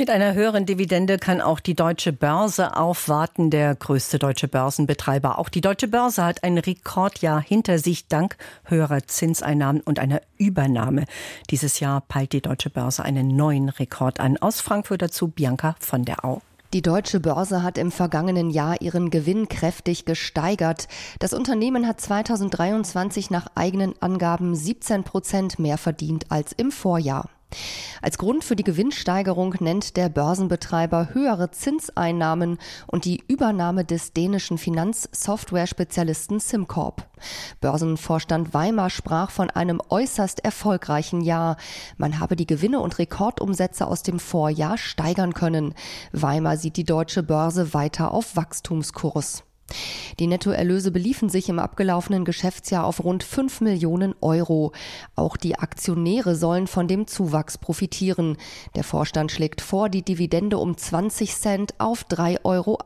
Mit 0.00 0.08
einer 0.08 0.32
höheren 0.32 0.64
Dividende 0.64 1.18
kann 1.18 1.42
auch 1.42 1.60
die 1.60 1.74
deutsche 1.74 2.14
Börse 2.14 2.74
aufwarten, 2.74 3.50
der 3.50 3.74
größte 3.74 4.18
deutsche 4.18 4.48
Börsenbetreiber. 4.48 5.38
Auch 5.38 5.50
die 5.50 5.60
deutsche 5.60 5.88
Börse 5.88 6.24
hat 6.24 6.42
ein 6.42 6.56
Rekordjahr 6.56 7.38
hinter 7.42 7.78
sich 7.78 8.08
dank 8.08 8.38
höherer 8.64 9.06
Zinseinnahmen 9.06 9.82
und 9.82 9.98
einer 9.98 10.22
Übernahme. 10.38 11.04
Dieses 11.50 11.80
Jahr 11.80 12.00
peilt 12.00 12.32
die 12.32 12.40
deutsche 12.40 12.70
Börse 12.70 13.04
einen 13.04 13.36
neuen 13.36 13.68
Rekord 13.68 14.20
an. 14.20 14.38
Aus 14.38 14.62
Frankfurt 14.62 15.02
dazu 15.02 15.28
Bianca 15.28 15.76
von 15.80 16.06
der 16.06 16.24
Au. 16.24 16.40
Die 16.72 16.80
deutsche 16.80 17.20
Börse 17.20 17.62
hat 17.62 17.76
im 17.76 17.92
vergangenen 17.92 18.48
Jahr 18.48 18.80
ihren 18.80 19.10
Gewinn 19.10 19.50
kräftig 19.50 20.06
gesteigert. 20.06 20.88
Das 21.18 21.34
Unternehmen 21.34 21.86
hat 21.86 22.00
2023 22.00 23.28
nach 23.28 23.48
eigenen 23.54 23.92
Angaben 24.00 24.56
17 24.56 25.04
Prozent 25.04 25.58
mehr 25.58 25.76
verdient 25.76 26.24
als 26.30 26.52
im 26.52 26.72
Vorjahr. 26.72 27.28
Als 28.02 28.18
Grund 28.18 28.44
für 28.44 28.56
die 28.56 28.64
Gewinnsteigerung 28.64 29.54
nennt 29.60 29.96
der 29.96 30.08
Börsenbetreiber 30.08 31.10
höhere 31.12 31.50
Zinseinnahmen 31.50 32.58
und 32.86 33.04
die 33.04 33.22
Übernahme 33.28 33.84
des 33.84 34.12
dänischen 34.12 34.58
Finanzsoftware-Spezialisten 34.58 36.40
SimCorp. 36.40 37.06
Börsenvorstand 37.60 38.54
Weimar 38.54 38.90
sprach 38.90 39.30
von 39.30 39.50
einem 39.50 39.82
äußerst 39.88 40.44
erfolgreichen 40.44 41.20
Jahr. 41.20 41.56
Man 41.98 42.18
habe 42.18 42.36
die 42.36 42.46
Gewinne 42.46 42.80
und 42.80 42.98
Rekordumsätze 42.98 43.86
aus 43.86 44.02
dem 44.02 44.18
Vorjahr 44.18 44.78
steigern 44.78 45.34
können. 45.34 45.74
Weimar 46.12 46.56
sieht 46.56 46.76
die 46.76 46.84
deutsche 46.84 47.22
Börse 47.22 47.74
weiter 47.74 48.12
auf 48.12 48.36
Wachstumskurs. 48.36 49.44
Die 50.18 50.26
Nettoerlöse 50.26 50.90
beliefen 50.90 51.28
sich 51.28 51.48
im 51.48 51.58
abgelaufenen 51.58 52.24
Geschäftsjahr 52.24 52.84
auf 52.84 53.02
rund 53.04 53.22
5 53.22 53.60
Millionen 53.60 54.14
Euro. 54.20 54.72
Auch 55.16 55.36
die 55.36 55.58
Aktionäre 55.58 56.36
sollen 56.36 56.66
von 56.66 56.88
dem 56.88 57.06
Zuwachs 57.06 57.58
profitieren. 57.58 58.36
Der 58.74 58.84
Vorstand 58.84 59.32
schlägt 59.32 59.60
vor, 59.60 59.88
die 59.88 60.02
Dividende 60.02 60.58
um 60.58 60.76
20 60.76 61.34
Cent 61.34 61.74
auf 61.78 62.04
3,80 62.04 62.44
Euro 62.44 62.78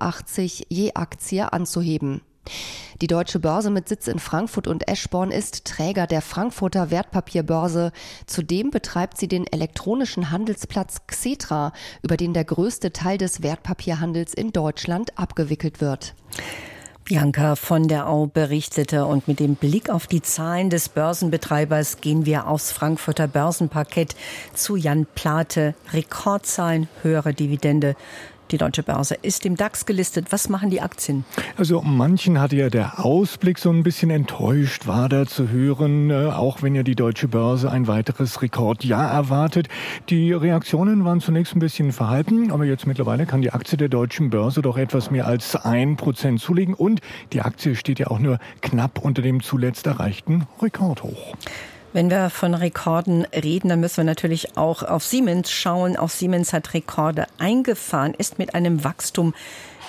je 0.69 0.95
Aktie 0.95 1.53
anzuheben. 1.53 2.23
Die 3.01 3.07
deutsche 3.07 3.41
Börse 3.41 3.71
mit 3.71 3.89
Sitz 3.89 4.07
in 4.07 4.19
Frankfurt 4.19 4.69
und 4.69 4.89
Eschborn 4.89 5.31
ist 5.31 5.65
Träger 5.65 6.07
der 6.07 6.23
Frankfurter 6.23 6.91
Wertpapierbörse. 6.91 7.93
Zudem 8.27 8.71
betreibt 8.71 9.19
sie 9.19 9.29
den 9.29 9.47
elektronischen 9.47 10.31
Handelsplatz 10.31 11.07
Xetra, 11.07 11.73
über 12.03 12.17
den 12.17 12.35
der 12.35 12.45
größte 12.45 12.93
Teil 12.93 13.19
des 13.19 13.43
Wertpapierhandels 13.43 14.35
in 14.35 14.53
Deutschland 14.53 15.19
abgewickelt 15.19 15.81
wird. 15.81 16.15
Bianca 17.05 17.55
von 17.55 17.87
der 17.87 18.09
Au 18.09 18.27
berichtete 18.27 19.05
und 19.05 19.29
mit 19.29 19.39
dem 19.39 19.57
Blick 19.57 19.91
auf 19.91 20.07
die 20.07 20.23
Zahlen 20.23 20.71
des 20.71 20.89
Börsenbetreibers 20.89 22.01
gehen 22.01 22.25
wir 22.25 22.47
aufs 22.49 22.73
Frankfurter 22.73 23.29
Börsenparkett 23.29 24.17
zu 24.55 24.77
Jan 24.77 25.07
Plate. 25.15 25.75
Rekordzahlen, 25.93 26.89
höhere 27.03 27.35
Dividende. 27.35 27.95
Die 28.51 28.59
deutsche 28.59 28.83
Börse 28.83 29.15
ist 29.23 29.47
im 29.47 29.57
DAX 29.57 29.87
gelistet. 29.87 30.27
Was 30.31 30.49
machen 30.49 30.71
die 30.71 30.81
Aktien? 30.81 31.25
Also 31.57 31.81
manchen 31.83 32.41
hatte 32.41 32.57
ja 32.57 32.69
der 32.69 33.05
Ausblick 33.05 33.59
so 33.59 33.71
ein 33.71 33.83
bisschen 33.83 34.11
enttäuscht, 34.11 34.87
war 34.87 35.09
da 35.09 35.27
zu 35.27 35.49
hören, 35.49 36.11
äh, 36.11 36.27
auch 36.27 36.63
wenn 36.63 36.75
ja 36.75 36.83
die 36.83 36.95
deutsche 36.95 37.29
Börse 37.29 37.71
ein 37.71 37.87
weiteres 37.87 38.43
Rekordjahr 38.43 39.11
erwartet. 39.11 39.69
Die 40.11 40.33
Reaktionen 40.33 41.05
waren 41.05 41.21
zunächst 41.21 41.57
ein 41.57 41.61
bisschen 41.61 41.93
verhalten, 41.93 42.51
aber 42.51 42.65
jetzt 42.65 42.87
mittlerweile 42.87 43.27
kann 43.27 43.41
die 43.41 43.53
Aktie 43.53 43.79
der 43.79 43.89
deutschen 43.89 44.31
Börse 44.31 44.63
doch 44.63 44.77
etwas 44.77 45.11
mehr 45.11 45.27
als 45.27 45.57
ein 45.57 45.97
Prozent 45.97 46.41
zulegen 46.41 46.75
und 46.75 47.01
die 47.33 47.41
Aktie 47.41 47.77
steht 47.77 47.99
ja 47.99 48.09
auch 48.09 48.19
nur 48.19 48.39
knapp 48.61 48.99
unter 48.99 49.23
dem 49.23 49.43
zuletzt 49.43 49.87
erreichten 49.87 50.47
Rekordhoch. 50.61 51.35
Wenn 51.95 52.11
wir 52.11 52.29
von 52.29 52.55
Rekorden 52.55 53.25
reden, 53.33 53.69
dann 53.69 53.79
müssen 53.79 53.99
wir 53.99 54.05
natürlich 54.05 54.57
auch 54.57 54.83
auf 54.83 55.05
Siemens 55.05 55.53
schauen. 55.53 55.97
Auch 55.97 56.09
Siemens 56.11 56.53
hat 56.53 56.75
Rekorde 56.75 57.27
eingefahren, 57.39 58.15
ist 58.15 58.37
mit 58.37 58.57
einem 58.57 58.83
Wachstum 58.83 59.33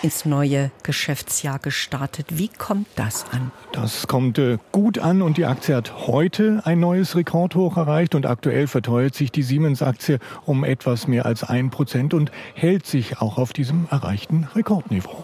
ins 0.03 0.23
neue 0.23 0.69
Geschäftsjahr 0.83 1.57
gestartet. 1.57 2.27
Wie 2.29 2.49
kommt 2.49 2.85
das 2.95 3.25
an? 3.31 3.49
Das 3.71 4.05
kommt 4.05 4.37
äh, 4.37 4.59
gut 4.71 4.99
an 4.99 5.23
und 5.23 5.37
die 5.37 5.45
Aktie 5.45 5.75
hat 5.75 6.05
heute 6.05 6.61
ein 6.63 6.79
neues 6.79 7.15
Rekordhoch 7.15 7.75
erreicht 7.75 8.13
und 8.13 8.27
aktuell 8.27 8.67
verteuert 8.67 9.15
sich 9.15 9.31
die 9.31 9.41
Siemens-Aktie 9.41 10.19
um 10.45 10.63
etwas 10.63 11.07
mehr 11.07 11.25
als 11.25 11.43
ein 11.43 11.71
Prozent 11.71 12.13
und 12.13 12.31
hält 12.53 12.85
sich 12.85 13.17
auch 13.17 13.39
auf 13.39 13.51
diesem 13.51 13.87
erreichten 13.89 14.47
Rekordniveau. 14.53 15.23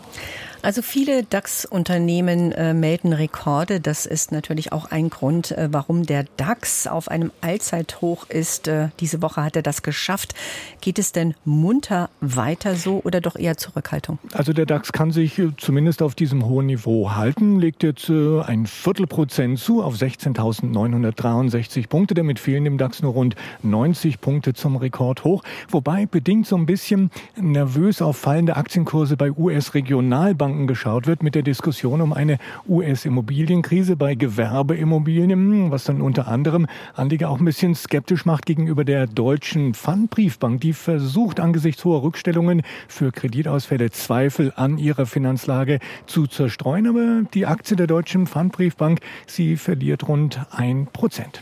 Also 0.64 0.84
viele 0.84 1.24
DAX-Unternehmen 1.24 2.52
äh, 2.52 2.76
melden 2.76 3.14
Rekorde. 3.14 3.80
Das 3.80 4.06
ist 4.06 4.32
natürlich 4.32 4.72
auch 4.72 4.92
ein 4.92 5.10
Grund, 5.10 5.52
äh, 5.52 5.70
warum 5.72 6.06
der 6.06 6.26
DAX 6.38 6.86
auf 6.86 7.08
einem 7.08 7.32
Allzeithoch 7.42 8.30
ist. 8.30 8.68
Äh, 8.68 8.90
diese 9.00 9.24
Woche 9.24 9.44
hat 9.44 9.56
er 9.56 9.64
das 9.64 9.82
geschafft. 9.82 10.36
Geht 10.80 11.00
es 11.00 11.14
denn 11.14 11.34
munter 11.46 12.10
weiter 12.20 12.76
so 12.76 13.02
oder 13.04 13.22
doch 13.22 13.36
eher 13.36 13.58
Zurückhaltung? 13.58 14.20
Also 14.34 14.54
der 14.54 14.68
DAX 14.68 14.92
kann 14.92 15.12
sich 15.12 15.40
äh, 15.40 15.50
zumindest 15.58 16.04
auf 16.04 16.14
diesem 16.14 16.46
hohen 16.46 16.68
Niveau 16.68 17.12
halten, 17.16 17.60
legt 17.60 17.82
jetzt 17.82 18.10
äh, 18.10 18.42
ein 18.42 18.68
Viertelprozent 18.68 19.58
zu 19.58 19.82
auf 19.82 19.96
16.963 19.96 21.88
Punkte. 21.88 22.14
Damit 22.14 22.38
fehlen 22.38 22.66
dem 22.66 22.78
DAX 22.78 23.02
nur 23.02 23.14
rund 23.14 23.36
90 23.64 24.22
Punkte 24.22 24.54
zum 24.54 24.76
Rekordhoch. 24.76 25.44
Wobei 25.70 26.06
bedingt 26.06 26.46
so 26.46 26.56
ein 26.56 26.68
bisschen 26.68 27.10
nervös 27.36 28.04
auf 28.04 28.16
fallende 28.18 28.58
Aktienkurse 28.58 29.18
bei 29.18 29.32
US-Regionalbanken 29.32 30.51
Banken 30.52 30.68
geschaut 30.68 31.08
wird 31.08 31.24
mit 31.24 31.34
der 31.34 31.44
Diskussion 31.44 32.02
um 32.02 32.12
eine 32.12 32.38
US-Immobilienkrise 32.68 33.96
bei 33.96 34.16
Gewerbeimmobilien, 34.16 35.72
was 35.72 35.86
dann 35.86 36.02
unter 36.02 36.28
anderem 36.28 36.68
Anleger 36.94 37.30
auch 37.30 37.40
ein 37.40 37.46
bisschen 37.46 37.74
skeptisch 37.74 38.26
macht 38.26 38.46
gegenüber 38.46 38.84
der 38.84 39.08
deutschen 39.08 39.74
Pfandbriefbank, 39.74 40.60
die 40.60 40.74
versucht 40.74 41.40
angesichts 41.40 41.86
hoher 41.86 42.04
Rückstellungen 42.04 42.64
für 42.90 43.14
Kreditausfälle 43.14 43.92
Zweifel 43.92 44.52
an 44.58 44.78
ihrer 44.78 45.06
Finanzlage 45.06 45.80
zu 46.06 46.28
zerstreuen. 46.28 46.86
Aber 46.88 47.22
die 47.34 47.46
Aktie 47.46 47.78
der 47.78 47.88
deutschen 47.88 48.28
Pfandbriefbank, 48.28 49.00
sie 49.28 49.56
verliert 49.56 50.06
rund 50.10 50.42
ein 50.52 50.88
Prozent. 50.92 51.42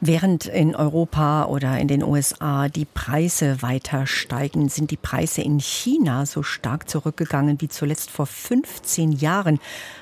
Während 0.00 0.46
in 0.46 0.76
Europa 0.76 1.46
oder 1.46 1.78
in 1.78 1.88
den 1.88 2.02
USA 2.02 2.68
die 2.68 2.84
Preise 2.84 3.62
weiter 3.62 4.06
steigen, 4.06 4.68
sind 4.68 4.90
die 4.90 4.98
Preise 4.98 5.40
in 5.40 5.58
China 5.58 6.26
so 6.26 6.42
stark 6.42 6.88
zurückgegangen 6.88 7.60
wie 7.62 7.68
zuletzt 7.68 8.10
vor 8.10 8.26
15 8.26 9.12
Jahren. 9.12 9.58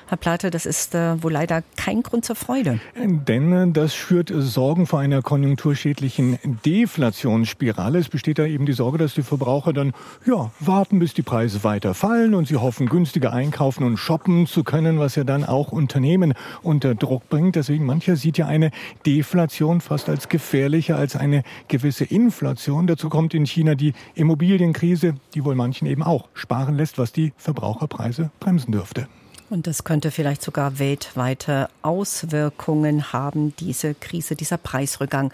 Herr 0.07 0.17
Plate, 0.17 0.51
das 0.51 0.67
ist 0.67 0.93
äh, 0.93 1.23
wohl 1.23 1.31
leider 1.31 1.63
kein 1.77 2.03
Grund 2.03 2.25
zur 2.25 2.35
Freude. 2.35 2.79
Denn 2.95 3.51
äh, 3.51 3.71
das 3.71 3.95
schürt 3.95 4.31
Sorgen 4.31 4.85
vor 4.85 4.99
einer 4.99 5.23
konjunkturschädlichen 5.23 6.37
Deflationsspirale. 6.63 7.97
Es 7.97 8.09
besteht 8.09 8.37
da 8.37 8.45
eben 8.45 8.67
die 8.67 8.73
Sorge, 8.73 8.99
dass 8.99 9.15
die 9.15 9.23
Verbraucher 9.23 9.73
dann 9.73 9.93
ja, 10.27 10.51
warten, 10.59 10.99
bis 10.99 11.15
die 11.15 11.23
Preise 11.23 11.63
weiter 11.63 11.95
fallen 11.95 12.35
und 12.35 12.47
sie 12.47 12.57
hoffen, 12.57 12.87
günstiger 12.87 13.33
einkaufen 13.33 13.83
und 13.83 13.97
shoppen 13.97 14.45
zu 14.45 14.63
können, 14.63 14.99
was 14.99 15.15
ja 15.15 15.23
dann 15.23 15.43
auch 15.43 15.71
Unternehmen 15.71 16.33
unter 16.61 16.93
Druck 16.93 17.27
bringt. 17.29 17.55
Deswegen 17.55 17.85
mancher 17.85 18.15
sieht 18.15 18.37
ja 18.37 18.45
eine 18.45 18.69
Deflation 19.07 19.81
fast 19.85 20.09
als 20.09 20.29
gefährlicher 20.29 20.97
als 20.97 21.15
eine 21.15 21.43
gewisse 21.67 22.03
Inflation. 22.03 22.87
Dazu 22.87 23.09
kommt 23.09 23.33
in 23.33 23.45
China 23.45 23.75
die 23.75 23.93
Immobilienkrise, 24.15 25.15
die 25.33 25.45
wohl 25.45 25.55
manchen 25.55 25.87
eben 25.87 26.03
auch 26.03 26.27
sparen 26.33 26.75
lässt, 26.75 26.97
was 26.97 27.11
die 27.11 27.33
Verbraucherpreise 27.37 28.31
bremsen 28.39 28.71
dürfte. 28.71 29.07
Und 29.49 29.67
das 29.67 29.83
könnte 29.83 30.09
vielleicht 30.09 30.41
sogar 30.41 30.79
weltweite 30.79 31.69
Auswirkungen 31.83 33.13
haben, 33.13 33.55
diese 33.57 33.93
Krise, 33.93 34.35
dieser 34.35 34.57
Preisrückgang. 34.57 35.31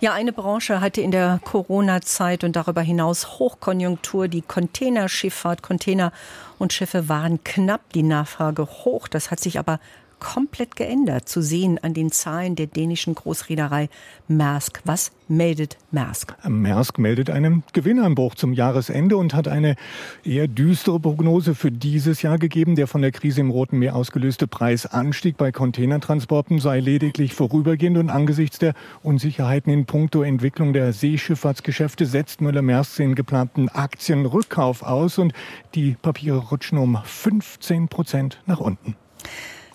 Ja, 0.00 0.12
eine 0.12 0.32
Branche 0.32 0.80
hatte 0.80 1.00
in 1.00 1.12
der 1.12 1.38
Corona-Zeit 1.44 2.42
und 2.42 2.56
darüber 2.56 2.82
hinaus 2.82 3.38
Hochkonjunktur, 3.38 4.26
die 4.26 4.42
Containerschifffahrt. 4.42 5.62
Container 5.62 6.12
und 6.58 6.72
Schiffe 6.72 7.08
waren 7.08 7.44
knapp, 7.44 7.92
die 7.92 8.02
Nachfrage 8.02 8.66
hoch. 8.66 9.06
Das 9.06 9.30
hat 9.30 9.38
sich 9.38 9.58
aber 9.58 9.78
komplett 10.24 10.74
geändert, 10.74 11.28
zu 11.28 11.42
sehen 11.42 11.78
an 11.82 11.92
den 11.92 12.10
Zahlen 12.10 12.56
der 12.56 12.66
dänischen 12.66 13.14
Großreederei 13.14 13.90
Maersk. 14.26 14.80
Was 14.84 15.12
meldet 15.28 15.76
Maersk? 15.90 16.34
Maersk 16.48 16.98
meldet 16.98 17.28
einen 17.28 17.62
Gewinneinbruch 17.74 18.34
zum 18.34 18.54
Jahresende 18.54 19.18
und 19.18 19.34
hat 19.34 19.48
eine 19.48 19.76
eher 20.24 20.48
düstere 20.48 20.98
Prognose 20.98 21.54
für 21.54 21.70
dieses 21.70 22.22
Jahr 22.22 22.38
gegeben. 22.38 22.74
Der 22.74 22.86
von 22.86 23.02
der 23.02 23.12
Krise 23.12 23.42
im 23.42 23.50
Roten 23.50 23.78
Meer 23.78 23.94
ausgelöste 23.94 24.46
Preisanstieg 24.46 25.36
bei 25.36 25.52
Containertransporten 25.52 26.58
sei 26.58 26.80
lediglich 26.80 27.34
vorübergehend 27.34 27.98
und 27.98 28.08
angesichts 28.08 28.58
der 28.58 28.72
Unsicherheiten 29.02 29.70
in 29.70 29.84
puncto 29.84 30.22
Entwicklung 30.22 30.72
der 30.72 30.94
Seeschifffahrtsgeschäfte 30.94 32.06
setzt 32.06 32.40
Müller-Maersk 32.40 32.96
den 32.96 33.14
geplanten 33.14 33.68
Aktienrückkauf 33.68 34.82
aus 34.84 35.18
und 35.18 35.34
die 35.74 35.96
Papiere 36.00 36.38
rutschen 36.38 36.78
um 36.78 36.98
15 37.04 37.88
Prozent 37.88 38.40
nach 38.46 38.60
unten. 38.60 38.96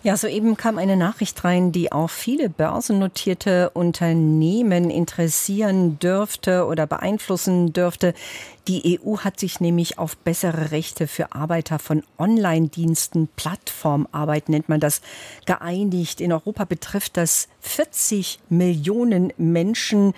Ja, 0.01 0.15
soeben 0.15 0.55
kam 0.55 0.77
eine 0.77 0.95
Nachricht 0.95 1.43
rein, 1.43 1.73
die 1.73 1.91
auch 1.91 2.09
viele 2.09 2.47
börsennotierte 2.49 3.71
Unternehmen 3.71 4.89
interessieren 4.89 5.99
dürfte 5.99 6.67
oder 6.67 6.87
beeinflussen 6.87 7.73
dürfte. 7.73 8.13
Die 8.69 8.97
EU 9.03 9.17
hat 9.17 9.41
sich 9.41 9.59
nämlich 9.59 9.99
auf 9.99 10.15
bessere 10.15 10.71
Rechte 10.71 11.05
für 11.05 11.33
Arbeiter 11.33 11.79
von 11.79 12.03
Online-Diensten, 12.17 13.27
Plattformarbeit 13.35 14.47
nennt 14.47 14.69
man 14.69 14.79
das, 14.79 15.01
geeinigt. 15.45 16.21
In 16.21 16.31
Europa 16.31 16.63
betrifft 16.63 17.17
das 17.17 17.49
40 17.59 18.39
Millionen 18.47 19.33
Menschen. 19.35 20.13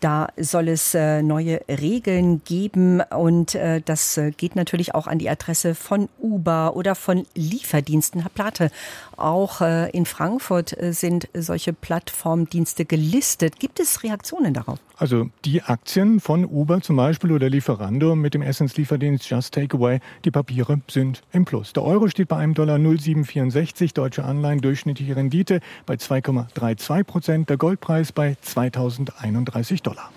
Da 0.00 0.28
soll 0.36 0.68
es 0.68 0.94
äh, 0.94 1.22
neue 1.22 1.60
Regeln 1.68 2.42
geben 2.44 3.00
und 3.00 3.56
äh, 3.56 3.80
das 3.84 4.16
äh, 4.16 4.30
geht 4.30 4.54
natürlich 4.54 4.94
auch 4.94 5.08
an 5.08 5.18
die 5.18 5.28
Adresse 5.28 5.74
von 5.74 6.08
Uber 6.20 6.76
oder 6.76 6.94
von 6.94 7.26
Lieferdiensten. 7.34 8.20
Herr 8.20 8.30
Plate, 8.30 8.70
auch 9.16 9.60
in 9.60 10.06
Frankfurt 10.06 10.76
sind 10.90 11.28
solche 11.34 11.72
Plattformdienste 11.72 12.84
gelistet. 12.84 13.58
Gibt 13.58 13.80
es 13.80 14.04
Reaktionen 14.04 14.54
darauf? 14.54 14.78
Also 14.96 15.30
die 15.44 15.62
Aktien 15.62 16.20
von 16.20 16.44
Uber 16.44 16.80
zum 16.80 16.96
Beispiel 16.96 17.32
oder 17.32 17.48
Lieferando 17.48 18.14
mit 18.14 18.34
dem 18.34 18.42
Essenslieferdienst 18.42 19.28
Just 19.28 19.54
Takeaway, 19.54 20.00
die 20.24 20.30
Papiere 20.30 20.80
sind 20.88 21.22
im 21.32 21.44
Plus. 21.44 21.72
Der 21.72 21.84
Euro 21.84 22.08
steht 22.08 22.28
bei 22.28 22.36
einem 22.36 22.54
Dollar 22.54 22.78
0,764, 22.78 23.94
deutsche 23.94 24.24
Anleihen 24.24 24.60
durchschnittliche 24.60 25.16
Rendite 25.16 25.60
bei 25.86 25.94
2,32 25.94 27.04
Prozent, 27.04 27.50
der 27.50 27.56
Goldpreis 27.56 28.12
bei 28.12 28.36
2031 28.40 29.82
Dollar. 29.82 29.87
US-Dollar. 29.88 30.10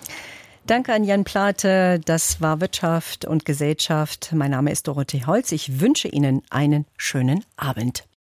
Danke 0.66 0.92
an 0.92 1.04
Jan 1.04 1.24
Plate. 1.24 2.00
Das 2.04 2.40
war 2.40 2.60
Wirtschaft 2.60 3.24
und 3.24 3.44
Gesellschaft. 3.44 4.30
Mein 4.32 4.52
Name 4.52 4.70
ist 4.70 4.86
Dorothee 4.86 5.24
Holz. 5.26 5.50
Ich 5.52 5.80
wünsche 5.80 6.08
Ihnen 6.08 6.42
einen 6.50 6.86
schönen 6.96 7.44
Abend. 7.56 8.04